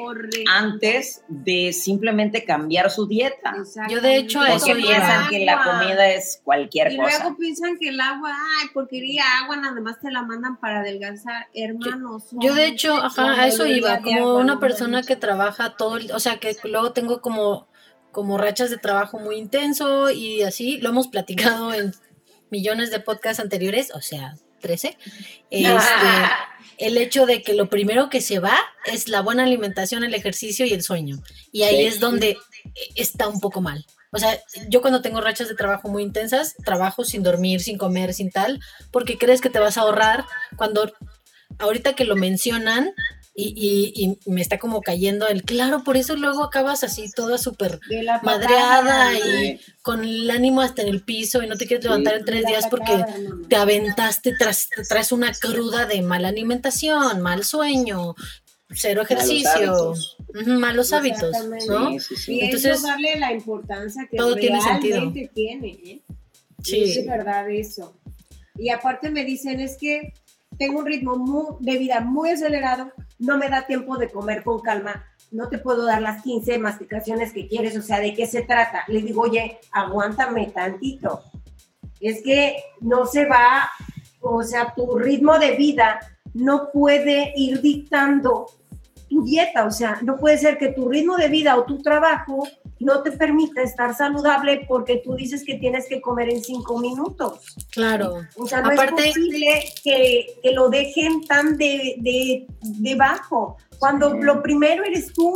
antes 0.48 1.22
de 1.28 1.72
simplemente 1.72 2.44
cambiar 2.44 2.90
su 2.90 3.06
dieta. 3.06 3.54
Yo 3.88 4.00
de 4.00 4.16
hecho 4.16 4.44
eso 4.44 4.74
piensan 4.74 5.28
que 5.28 5.44
la 5.44 5.62
comida 5.62 6.10
es 6.10 6.40
cualquier 6.44 6.96
cosa. 6.96 7.16
Y 7.16 7.20
luego 7.20 7.36
piensan 7.36 7.78
que 7.78 7.88
el 7.88 8.00
agua, 8.00 8.32
ay, 8.60 8.68
porquería, 8.72 9.22
agua 9.42 9.56
nada 9.56 9.80
más 9.80 10.00
te 10.00 10.10
la 10.10 10.22
mandan 10.22 10.56
para 10.58 10.80
adelgazar, 10.80 11.46
hermanos. 11.54 12.24
Yo, 12.32 12.54
de 12.54 12.66
hecho, 12.66 12.94
ajá, 12.94 13.40
a 13.40 13.46
eso 13.46 13.66
iba, 13.66 14.00
como 14.00 14.36
una 14.36 14.60
persona 14.60 15.02
que 15.02 15.16
trabaja 15.16 15.76
todo, 15.76 15.96
el, 15.96 16.12
o 16.12 16.20
sea, 16.20 16.38
que 16.38 16.56
luego 16.64 16.92
tengo 16.92 17.20
como 17.20 17.66
como 18.12 18.38
rachas 18.38 18.70
de 18.70 18.78
trabajo 18.78 19.18
muy 19.18 19.36
intenso 19.36 20.10
y 20.10 20.42
así, 20.42 20.78
lo 20.78 20.90
hemos 20.90 21.08
platicado 21.08 21.72
en 21.74 21.94
millones 22.50 22.90
de 22.90 23.00
podcasts 23.00 23.40
anteriores, 23.40 23.90
o 23.94 24.00
sea, 24.00 24.36
13. 24.60 24.96
Este, 25.50 25.76
el 26.78 26.98
hecho 26.98 27.26
de 27.26 27.42
que 27.42 27.54
lo 27.54 27.68
primero 27.68 28.10
que 28.10 28.20
se 28.20 28.38
va 28.38 28.58
es 28.84 29.08
la 29.08 29.20
buena 29.20 29.44
alimentación, 29.44 30.04
el 30.04 30.14
ejercicio 30.14 30.66
y 30.66 30.72
el 30.72 30.82
sueño. 30.82 31.22
Y 31.52 31.62
ahí 31.62 31.84
es 31.84 32.00
donde 32.00 32.36
está 32.94 33.28
un 33.28 33.40
poco 33.40 33.60
mal. 33.60 33.84
O 34.10 34.18
sea, 34.18 34.38
yo 34.68 34.80
cuando 34.80 35.02
tengo 35.02 35.20
rachas 35.20 35.48
de 35.48 35.54
trabajo 35.54 35.88
muy 35.88 36.02
intensas, 36.02 36.54
trabajo 36.64 37.04
sin 37.04 37.22
dormir, 37.22 37.60
sin 37.60 37.76
comer, 37.76 38.14
sin 38.14 38.30
tal, 38.30 38.60
porque 38.90 39.18
crees 39.18 39.40
que 39.40 39.50
te 39.50 39.58
vas 39.58 39.76
a 39.76 39.82
ahorrar 39.82 40.24
cuando 40.56 40.90
ahorita 41.58 41.94
que 41.94 42.04
lo 42.04 42.16
mencionan, 42.16 42.94
y, 43.40 43.92
y, 43.94 44.30
me 44.30 44.40
está 44.40 44.58
como 44.58 44.82
cayendo 44.82 45.28
el 45.28 45.44
claro, 45.44 45.84
por 45.84 45.96
eso 45.96 46.16
luego 46.16 46.42
acabas 46.42 46.82
así 46.82 47.08
toda 47.14 47.38
súper 47.38 47.78
madreada 48.24 49.16
y 49.16 49.60
con 49.80 50.02
el 50.02 50.28
ánimo 50.28 50.60
hasta 50.60 50.82
en 50.82 50.88
el 50.88 51.02
piso 51.02 51.40
y 51.40 51.46
no 51.46 51.56
te 51.56 51.68
quieres 51.68 51.84
levantar 51.84 52.14
en 52.16 52.24
tres 52.24 52.44
días 52.44 52.66
porque 52.68 53.04
te 53.48 53.54
aventaste, 53.54 54.34
tras, 54.36 54.68
traes 54.88 55.12
una 55.12 55.32
cruda 55.32 55.86
de 55.86 56.02
mala 56.02 56.28
alimentación, 56.28 57.20
mal 57.20 57.44
sueño, 57.44 58.16
cero 58.70 59.02
ejercicio, 59.02 59.94
malos 60.46 60.92
hábitos, 60.92 61.36
¿no? 61.68 61.92
Y 62.26 62.40
Entonces, 62.40 62.82
darle 62.82 63.20
la 63.20 63.32
importancia 63.32 64.08
que 64.10 64.16
todo 64.16 64.34
tiene 64.34 64.60
sentido. 64.60 65.12
Tiene, 65.32 65.68
¿eh? 65.84 66.02
Sí. 66.64 66.98
Es 66.98 67.06
verdad 67.06 67.48
eso. 67.48 67.96
Y 68.56 68.70
aparte 68.70 69.10
me 69.10 69.24
dicen 69.24 69.60
es 69.60 69.76
que 69.76 70.12
tengo 70.58 70.80
un 70.80 70.86
ritmo 70.86 71.56
de 71.60 71.78
vida 71.78 72.00
muy 72.00 72.30
acelerado, 72.30 72.92
no 73.18 73.38
me 73.38 73.48
da 73.48 73.66
tiempo 73.66 73.96
de 73.96 74.10
comer 74.10 74.42
con 74.42 74.60
calma, 74.60 75.04
no 75.30 75.48
te 75.48 75.58
puedo 75.58 75.84
dar 75.84 76.00
las 76.00 76.22
15 76.22 76.58
masticaciones 76.58 77.32
que 77.32 77.48
quieres, 77.48 77.76
o 77.76 77.82
sea, 77.82 78.00
¿de 78.00 78.14
qué 78.14 78.26
se 78.26 78.42
trata? 78.42 78.84
Le 78.88 79.02
digo, 79.02 79.22
oye, 79.22 79.58
aguántame 79.72 80.46
tantito. 80.46 81.22
Es 82.00 82.22
que 82.22 82.56
no 82.80 83.06
se 83.06 83.26
va, 83.26 83.68
o 84.20 84.42
sea, 84.42 84.72
tu 84.74 84.98
ritmo 84.98 85.38
de 85.38 85.56
vida 85.56 86.00
no 86.34 86.70
puede 86.72 87.32
ir 87.36 87.60
dictando 87.60 88.46
tu 89.08 89.24
dieta, 89.24 89.64
o 89.64 89.70
sea, 89.70 89.98
no 90.02 90.16
puede 90.16 90.38
ser 90.38 90.58
que 90.58 90.68
tu 90.68 90.88
ritmo 90.88 91.16
de 91.16 91.28
vida 91.28 91.56
o 91.56 91.64
tu 91.64 91.78
trabajo 91.78 92.46
no 92.80 93.02
te 93.02 93.12
permita 93.12 93.62
estar 93.62 93.94
saludable 93.94 94.64
porque 94.68 95.02
tú 95.04 95.14
dices 95.14 95.44
que 95.44 95.54
tienes 95.54 95.86
que 95.88 96.00
comer 96.00 96.30
en 96.30 96.42
cinco 96.42 96.78
minutos. 96.78 97.40
Claro. 97.70 98.22
O 98.36 98.46
sea, 98.46 98.60
no 98.62 98.70
es 98.70 98.90
posible 98.90 99.64
que, 99.82 100.26
que, 100.42 100.52
lo 100.52 100.68
dejen 100.68 101.24
tan 101.26 101.56
de, 101.56 101.96
de, 101.98 102.46
debajo. 102.60 103.56
Cuando 103.78 104.14
lo 104.14 104.42
primero 104.42 104.84
eres 104.84 105.12
tú, 105.12 105.34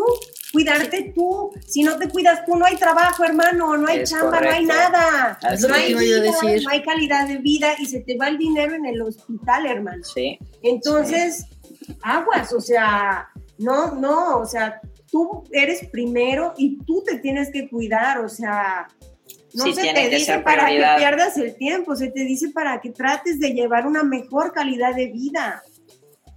cuidarte 0.53 1.13
tú. 1.15 1.51
Si 1.67 1.83
no 1.83 1.97
te 1.97 2.09
cuidas 2.09 2.45
tú, 2.45 2.57
no 2.57 2.65
hay 2.65 2.77
trabajo, 2.77 3.25
hermano, 3.25 3.77
no 3.77 3.89
hay 3.89 4.05
chamba, 4.05 4.41
no 4.41 4.51
hay 4.51 4.65
nada. 4.65 5.39
no 5.43 5.75
hay, 5.75 5.95
no 5.95 6.71
hay 6.71 6.83
calidad 6.83 7.27
de 7.27 7.39
vida 7.39 7.75
y 7.79 7.87
se 7.87 8.01
te 8.01 8.17
va 8.17 8.29
el 8.29 8.39
dinero 8.39 8.75
en 8.75 8.87
el 8.87 9.03
hospital, 9.03 9.67
hermano. 9.67 10.05
Sí. 10.05 10.39
Entonces, 10.63 11.47
aguas, 12.03 12.53
o 12.53 12.61
sea, 12.61 13.29
no, 13.59 13.95
no, 13.95 14.39
o 14.39 14.47
sea, 14.47 14.81
tú 15.13 15.45
eres 15.53 15.87
primero 15.93 16.55
y 16.57 16.79
tú 16.85 17.05
te 17.07 17.19
tienes 17.19 17.53
que 17.53 17.69
cuidar, 17.69 18.19
o 18.21 18.29
sea, 18.31 18.89
no 19.53 19.73
se 19.73 19.93
te 19.93 20.09
dice 20.09 20.39
para 20.39 20.67
que 20.67 20.83
pierdas 20.97 21.37
el 21.37 21.55
tiempo, 21.55 21.95
se 21.95 22.11
te 22.11 22.25
dice 22.25 22.49
para 22.49 22.81
que 22.81 22.91
trates 22.91 23.39
de 23.39 23.53
llevar 23.53 23.87
una 23.87 24.03
mejor 24.03 24.53
calidad 24.53 24.95
de 24.97 25.09
vida. 25.09 25.63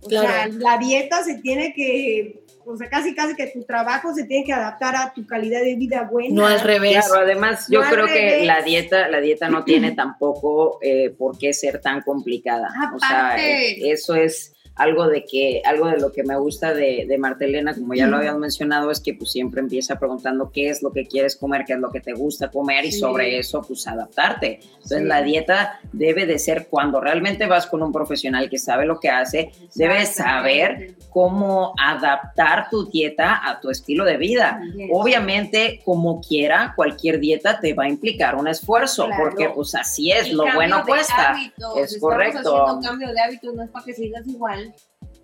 O 0.02 0.10
sea, 0.10 0.48
la 0.48 0.78
dieta 0.78 1.24
se 1.24 1.36
tiene 1.36 1.74
que, 1.74 2.44
o 2.66 2.76
sea, 2.76 2.90
casi 2.90 3.16
casi 3.16 3.34
que 3.36 3.48
tu 3.48 3.64
trabajo 3.64 4.14
se 4.14 4.26
tiene 4.26 4.46
que 4.46 4.54
adaptar 4.54 4.96
a 4.98 5.14
tu 5.14 5.26
calidad 5.26 5.62
de 5.62 5.76
vida 5.76 6.08
buena. 6.12 6.36
No 6.36 6.46
al 6.46 6.60
revés. 6.60 7.06
Claro, 7.08 7.24
además 7.24 7.68
yo 7.70 7.82
creo 7.82 8.06
que 8.06 8.46
la 8.46 8.62
dieta, 8.62 9.08
la 9.08 9.22
dieta 9.22 9.50
no 9.50 9.64
tiene 9.64 9.94
tampoco 9.94 10.80
eh, 10.82 11.12
por 11.18 11.40
qué 11.40 11.54
ser 11.54 11.80
tan 11.80 12.02
complicada. 12.02 12.70
O 12.94 13.00
sea, 13.00 13.38
eh, 13.38 13.90
eso 13.90 14.14
es 14.14 14.55
algo 14.76 15.08
de 15.08 15.26
que, 15.26 15.62
algo 15.66 15.88
de 15.88 16.00
lo 16.00 16.12
que 16.12 16.24
me 16.24 16.38
gusta 16.38 16.74
de, 16.74 17.06
de 17.08 17.18
Martelena, 17.18 17.74
como 17.74 17.94
ya 17.94 18.08
lo 18.08 18.18
habíamos 18.18 18.42
mencionado, 18.42 18.92
es 18.92 19.00
que 19.00 19.14
pues 19.14 19.32
siempre 19.32 19.62
empieza 19.62 19.98
preguntando 19.98 20.52
qué 20.52 20.70
es 20.70 20.84
lo 20.84 20.92
que 20.92 21.06
quieres 21.06 21.38
comer, 21.38 21.64
qué 21.66 21.74
es 21.74 21.80
lo 21.80 21.92
que 21.92 22.02
te 22.02 22.14
gusta 22.14 22.52
comer 22.52 22.84
y 22.86 22.92
sobre 22.92 23.40
eso 23.40 23.62
pues 23.62 23.88
adaptarte. 23.88 24.60
Entonces 24.76 25.04
la 25.04 25.22
dieta 25.22 25.80
debe 25.94 26.26
de 26.26 26.38
ser 26.40 26.68
cuando 26.70 27.00
realmente 27.00 27.48
vas 27.48 27.68
con 27.68 27.82
un 27.84 27.94
profesional 27.94 28.50
que 28.50 28.58
sabe 28.58 28.86
lo 28.86 29.00
que 29.00 29.10
hace, 29.10 29.52
debes 29.76 30.16
saber 30.16 30.96
cómo 31.10 31.74
adaptar 31.82 32.70
tu 32.70 32.90
dieta 32.90 33.42
a 33.50 33.62
tu 33.62 33.70
estilo 33.70 34.04
de 34.04 34.18
vida. 34.18 34.62
Obviamente, 34.92 35.82
como 35.86 36.20
quiera, 36.20 36.74
cualquier 36.76 37.20
dieta 37.20 37.60
te 37.62 37.74
va 37.74 37.86
a 37.86 37.90
implicar 37.90 38.36
un 38.36 38.50
esfuerzo, 38.50 39.08
porque 39.18 39.50
pues 39.50 39.74
así 39.76 40.12
es, 40.12 40.34
lo 40.34 40.46
bueno 40.54 40.84
cuesta. 40.86 41.38
Es 41.78 41.98
correcto. 42.00 42.80
cambio 42.84 43.14
de 43.14 43.22
hábitos, 43.22 43.56
no 43.56 43.64
es 43.64 43.70
para 43.70 43.86
que 43.86 43.94
sigas 43.94 44.28
igual 44.28 44.65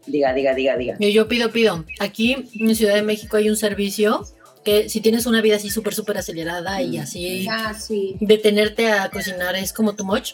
Diga, 0.08 0.34
diga, 0.34 0.54
diga, 0.54 0.78
diga. 0.78 0.98
Yo, 1.00 1.28
pido, 1.28 1.52
pido. 1.52 1.86
Aquí 2.00 2.50
en 2.60 2.76
Ciudad 2.76 2.96
de 2.96 3.04
México 3.04 3.38
hay 3.38 3.50
un 3.50 3.56
servicio 3.56 4.26
que 4.64 4.90
si 4.90 5.02
tienes 5.02 5.26
una 5.26 5.42
vida 5.42 5.56
así 5.56 5.70
súper, 5.70 5.94
súper 5.94 6.18
acelerada 6.18 6.82
y 6.82 6.98
así, 6.98 7.48
ah, 7.50 7.76
detenerte 8.20 8.92
a 8.92 9.10
cocinar 9.10 9.56
es 9.56 9.74
como 9.74 9.94
too 9.94 10.06
much. 10.06 10.34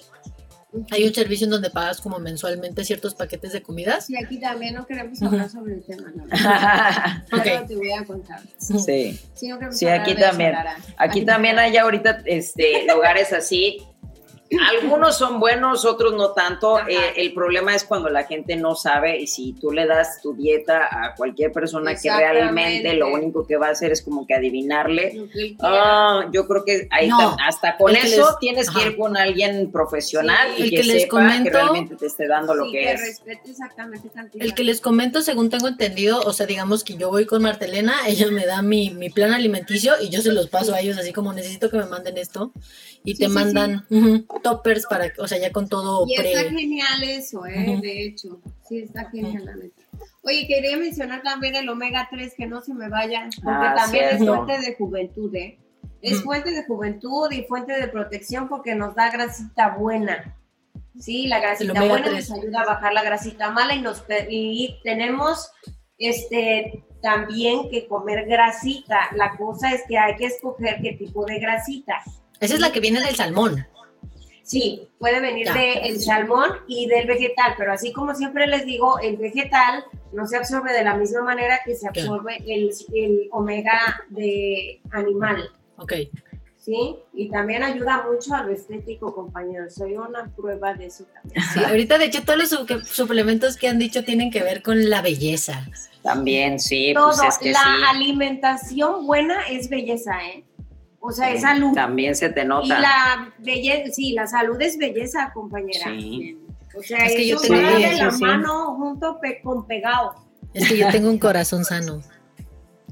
Hay 0.92 1.06
un 1.06 1.14
servicio 1.14 1.46
en 1.46 1.52
donde 1.52 1.70
pagas 1.70 2.02
como 2.02 2.20
mensualmente 2.20 2.84
ciertos 2.84 3.16
paquetes 3.16 3.54
de 3.54 3.62
comidas. 3.62 4.10
Y 4.10 4.18
aquí 4.18 4.40
también 4.40 4.76
no 4.76 4.86
queremos 4.86 5.22
hablar 5.22 5.50
sobre 5.50 5.76
el 5.76 5.84
tema. 5.84 6.12
No. 6.14 6.26
te 7.68 7.76
voy 7.76 7.92
a 7.92 8.04
contar. 8.04 8.42
Sí. 8.58 9.18
Sí, 9.34 9.88
aquí 9.88 10.14
también. 10.16 10.54
aquí 10.98 11.26
también 11.26 11.58
hay 11.58 11.78
ahorita 11.78 12.22
este, 12.26 12.86
lugares 12.86 13.34
así 13.34 13.80
Algunos 14.70 15.18
son 15.18 15.40
buenos, 15.40 15.86
otros 15.86 16.14
no 16.14 16.32
tanto. 16.32 16.80
Eh, 16.88 17.14
el 17.18 17.34
problema 17.34 17.76
es 17.76 17.84
cuando 17.84 18.10
la 18.10 18.24
gente 18.24 18.56
no 18.56 18.76
sabe 18.76 19.18
y 19.20 19.28
si 19.28 19.54
tú 19.54 19.72
le 19.72 19.86
das 19.86 20.22
tu 20.22 20.34
dieta 20.34 20.88
a 20.90 21.16
cualquier 21.16 21.52
persona 21.52 21.96
que 21.96 22.10
realmente 22.10 22.94
lo 22.94 23.12
único 23.12 23.46
que 23.46 23.58
va 23.58 23.68
a 23.68 23.72
hacer 23.72 23.92
es 23.92 24.02
como 24.02 24.26
que 24.26 24.34
adivinarle. 24.34 25.28
Ah, 25.62 26.30
yo 26.32 26.48
creo 26.48 26.64
que 26.64 26.88
ahí 26.92 27.10
hasta 27.46 27.78
con 27.78 27.96
eso 27.96 28.38
tienes 28.40 28.70
que 28.70 28.88
ir 28.88 28.98
con 28.98 29.18
alguien 29.18 29.72
profesional 29.72 30.50
y 30.58 30.70
que, 30.70 30.84
les 30.84 31.02
sepa 31.04 31.18
comento, 31.18 31.44
que 31.44 31.50
realmente 31.50 31.96
te 31.96 32.06
esté 32.06 32.28
dando 32.28 32.54
lo 32.54 32.72
que, 32.72 32.92
es. 32.92 33.02
Respete 33.02 33.52
exactamente 33.52 34.10
el 34.40 34.54
que 34.54 34.64
les 34.64 34.82
comento, 34.82 35.22
según 35.22 35.50
tengo 35.50 35.68
entendido, 35.68 36.22
o 36.22 36.34
sea, 36.34 36.46
digamos 36.46 36.84
que 36.84 36.96
yo 36.96 37.10
voy 37.10 37.26
con 37.26 37.42
Martelena, 37.42 37.96
ella 38.08 38.28
me 38.32 38.46
da 38.46 38.62
mi, 38.62 38.92
mi 38.92 39.10
plan 39.10 39.34
alimenticio 39.34 39.94
y 40.02 40.10
yo 40.10 40.22
se 40.22 40.32
los 40.32 40.48
paso 40.48 40.74
a 40.74 40.80
ellos 40.80 40.98
así 40.98 41.14
como 41.14 41.34
necesito 41.34 41.70
que 41.70 41.78
me 41.78 41.86
manden 41.86 42.18
esto 42.18 42.52
y 43.04 43.16
te 43.16 43.28
mandan 43.28 43.86
toppers 44.44 44.86
para, 44.88 45.12
o 45.20 45.28
sea, 45.28 45.38
ya 45.38 45.52
con 45.52 45.70
todo 45.70 46.06
y 46.08 46.16
está 46.16 46.50
genial 46.50 47.04
eso, 47.04 47.46
¿eh? 47.46 47.80
De 47.82 48.06
hecho, 48.06 48.42
sí, 48.68 48.80
está 48.80 49.10
genial 49.10 49.46
la 49.46 49.56
neta. 49.56 49.82
Oye, 50.24 50.46
quería 50.46 50.78
mencionar 50.78 51.22
también 51.24 51.56
el 51.56 51.70
omega 51.70 52.08
3, 52.12 52.34
que 52.36 52.48
no 52.48 52.62
se 52.62 52.74
me 52.74 52.90
vaya, 52.90 53.30
porque 53.44 53.50
ah, 53.50 53.74
también 53.78 54.06
es 54.10 54.18
fuente 54.18 54.60
de 54.60 54.76
juventud, 54.76 55.34
¿eh? 55.36 55.58
Es 56.02 56.22
fuente 56.22 56.52
de 56.52 56.66
juventud 56.66 57.32
y 57.32 57.44
fuente 57.44 57.74
de 57.74 57.88
protección 57.88 58.48
porque 58.48 58.76
nos 58.76 58.96
da 58.96 59.10
grasita 59.10 59.76
buena. 59.78 60.38
Sí, 61.00 61.28
la 61.28 61.40
grasita 61.40 61.84
buena 61.84 62.10
nos 62.10 62.32
ayuda 62.32 62.62
a 62.62 62.66
bajar 62.66 62.94
la 62.94 63.04
grasita 63.04 63.52
mala 63.52 63.76
y, 63.76 63.82
nos, 63.82 64.04
y 64.30 64.80
tenemos 64.84 65.52
este, 65.98 66.84
también 67.02 67.70
que 67.70 67.88
comer 67.88 68.26
grasita. 68.28 69.10
La 69.16 69.36
cosa 69.38 69.74
es 69.74 69.84
que 69.88 69.98
hay 69.98 70.16
que 70.16 70.26
escoger 70.26 70.82
qué 70.82 70.94
tipo 70.94 71.26
de 71.26 71.40
grasita. 71.40 72.02
Esa 72.40 72.54
es 72.54 72.60
la 72.60 72.72
que 72.72 72.80
viene 72.80 73.02
del 73.02 73.16
salmón. 73.16 73.66
Sí, 74.48 74.88
puede 74.98 75.20
venir 75.20 75.52
del 75.52 76.00
salmón 76.00 76.50
y 76.70 76.88
del 76.88 77.06
vegetal, 77.06 77.56
pero 77.58 77.74
así 77.74 77.92
como 77.92 78.16
siempre 78.16 78.48
les 78.48 78.66
digo, 78.66 78.98
el 79.00 79.18
vegetal 79.18 79.84
no 80.14 80.26
se 80.26 80.38
absorbe 80.38 80.72
de 80.72 80.86
la 80.86 80.96
misma 80.96 81.22
manera 81.22 81.60
que 81.66 81.76
se 81.76 81.86
absorbe 81.86 82.38
el, 82.48 82.72
omega 83.32 84.06
de 84.08 84.80
animal. 84.92 85.50
Ok. 85.76 85.94
Sí, 86.58 86.96
y 87.14 87.30
también 87.30 87.62
ayuda 87.62 88.06
mucho 88.10 88.36
a 88.36 88.44
lo 88.44 88.54
estético, 88.54 89.14
compañeros. 89.14 89.76
Soy 89.76 89.98
una 89.98 90.34
prueba 90.34 90.74
de 90.74 90.86
eso 90.86 91.04
también. 91.14 91.44
Sí, 91.54 91.64
ahorita 91.66 91.98
de 91.98 92.06
hecho 92.06 92.24
todos 92.24 92.40
los 92.40 92.88
suplementos 92.88 93.58
que 93.58 93.68
han 93.68 93.80
dicho 93.80 94.06
tienen 94.06 94.32
que 94.32 94.44
ver 94.44 94.62
con 94.62 94.90
la 94.90 95.02
belleza. 95.02 95.68
También, 96.04 96.58
sí. 96.60 96.94
Pues 96.94 97.18
Todo, 97.18 97.52
la 97.52 97.90
alimentación 97.90 99.06
buena 99.06 99.46
es 99.50 99.68
belleza, 99.68 100.26
¿eh? 100.26 100.46
O 101.00 101.12
sea, 101.12 101.32
es 101.32 101.42
salud. 101.42 101.74
También 101.74 102.16
se 102.16 102.30
te 102.30 102.44
nota. 102.44 102.66
Y 102.66 102.70
la 102.70 103.34
belleza, 103.40 103.94
sí, 103.94 104.14
la 104.14 104.28
salud 104.28 104.60
es 104.62 104.78
belleza, 104.78 105.32
compañera. 105.34 105.86
Sí. 105.86 106.38
O 106.78 106.84
sea, 106.84 107.06
es 107.06 107.16
que 107.16 107.28
yo 107.28 107.40
tengo 107.40 107.56
de 107.56 107.94
la 107.96 108.12
mano 108.12 108.76
junto 108.76 109.20
con 109.44 109.66
pegado. 109.66 110.16
Es 110.54 110.68
que 110.68 110.78
yo 110.78 110.90
tengo 110.90 111.10
un 111.10 111.20
corazón 111.20 111.66
sano. 111.66 112.02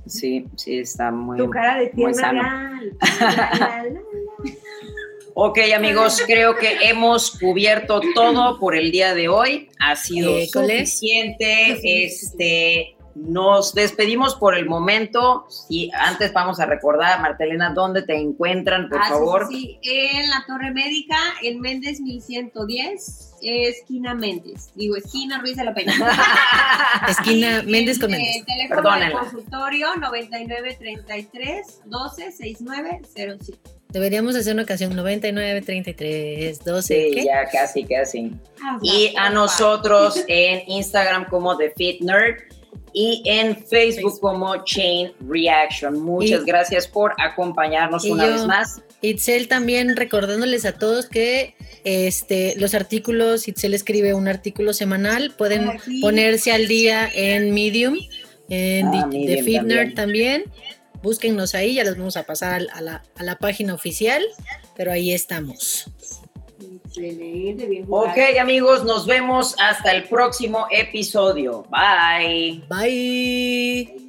Sí, 0.08 0.48
sí, 0.56 0.80
está 0.80 1.12
muy 1.12 1.38
Tu 1.38 1.50
cara 1.50 1.80
de 1.80 1.88
tierra 1.88 2.80
Ok, 5.38 5.60
amigos, 5.76 6.24
creo 6.26 6.56
que 6.56 6.88
hemos 6.90 7.38
cubierto 7.38 8.00
todo 8.14 8.58
por 8.58 8.76
el 8.76 8.92
día 8.92 9.14
de 9.14 9.28
hoy. 9.28 9.70
Ha 9.80 9.96
sido 9.98 10.34
suficiente. 10.46 12.06
Este, 12.06 12.95
nos 13.16 13.74
despedimos 13.74 14.36
por 14.36 14.56
el 14.56 14.68
momento. 14.68 15.48
Y 15.70 15.90
antes 15.94 16.34
vamos 16.34 16.60
a 16.60 16.66
recordar, 16.66 17.22
Martelena, 17.22 17.72
¿dónde 17.74 18.04
te 18.04 18.16
encuentran, 18.16 18.90
por 18.90 19.02
ah, 19.02 19.10
favor? 19.10 19.48
Sí, 19.48 19.80
en 19.82 20.30
la 20.30 20.44
Torre 20.46 20.72
Médica, 20.72 21.18
en 21.42 21.62
Méndez 21.62 22.02
1110, 22.02 23.36
esquina 23.42 24.14
Méndez. 24.14 24.72
Digo, 24.76 24.98
esquina 24.98 25.40
Ruiz 25.40 25.56
de 25.56 25.64
la 25.64 25.74
Peña. 25.74 25.94
esquina 27.10 27.64
Méndez 27.66 28.00
con 28.00 28.12
Méndez. 28.12 28.46
teléfono 28.46 28.92
del 29.00 29.12
consultorio 29.14 29.96
9933 29.96 31.82
126907. 31.86 33.76
Deberíamos 33.90 34.36
hacer 34.36 34.54
una 34.54 34.64
ocasión 34.64 34.94
9933 34.94 36.66
12. 36.66 37.12
Sí, 37.14 37.24
ya 37.24 37.48
casi, 37.50 37.86
casi. 37.86 38.32
Ah, 38.62 38.78
y 38.82 39.14
a 39.16 39.30
nosotros 39.30 40.22
en 40.28 40.70
Instagram 40.70 41.30
como 41.30 41.56
The 41.56 41.72
Fit 41.78 42.02
Nerd 42.02 42.42
y 42.98 43.22
en 43.26 43.62
Facebook, 43.68 44.22
como 44.22 44.64
Chain 44.64 45.12
Reaction. 45.28 46.00
Muchas 46.00 46.46
gracias 46.46 46.88
por 46.88 47.14
acompañarnos 47.18 48.06
una 48.06 48.26
vez 48.26 48.46
más. 48.46 48.82
Itzel 49.02 49.50
también 49.50 49.98
recordándoles 49.98 50.64
a 50.64 50.72
todos 50.72 51.08
que 51.10 51.56
este, 51.84 52.54
los 52.56 52.74
artículos, 52.74 53.50
Itzel 53.50 53.74
escribe 53.74 54.14
un 54.14 54.30
artículo 54.30 54.72
semanal, 54.72 55.34
pueden 55.38 55.72
ponerse 56.02 56.54
al 56.54 56.70
día 56.70 57.10
en 57.14 57.54
Medium, 57.54 57.98
en 58.48 58.88
ah, 58.88 59.10
The, 59.12 59.44
Fitner 59.44 59.94
también. 59.94 60.46
Búsquennos 61.04 61.54
ahí, 61.54 61.76
ya 61.76 61.84
les 61.84 61.98
vamos 61.98 62.16
a 62.16 62.24
pasar 62.24 62.66
a 62.74 62.82
la, 62.82 63.04
a 63.18 63.24
la 63.24 63.36
página 63.36 63.74
oficial, 63.74 64.24
pero 64.78 64.94
ahí 64.94 65.12
estamos. 65.12 65.92
Ok, 67.90 68.18
amigos, 68.40 68.84
nos 68.84 69.06
vemos 69.06 69.56
hasta 69.60 69.92
el 69.92 70.04
próximo 70.04 70.68
episodio. 70.72 71.66
Bye. 71.70 72.64
Bye. 72.70 74.05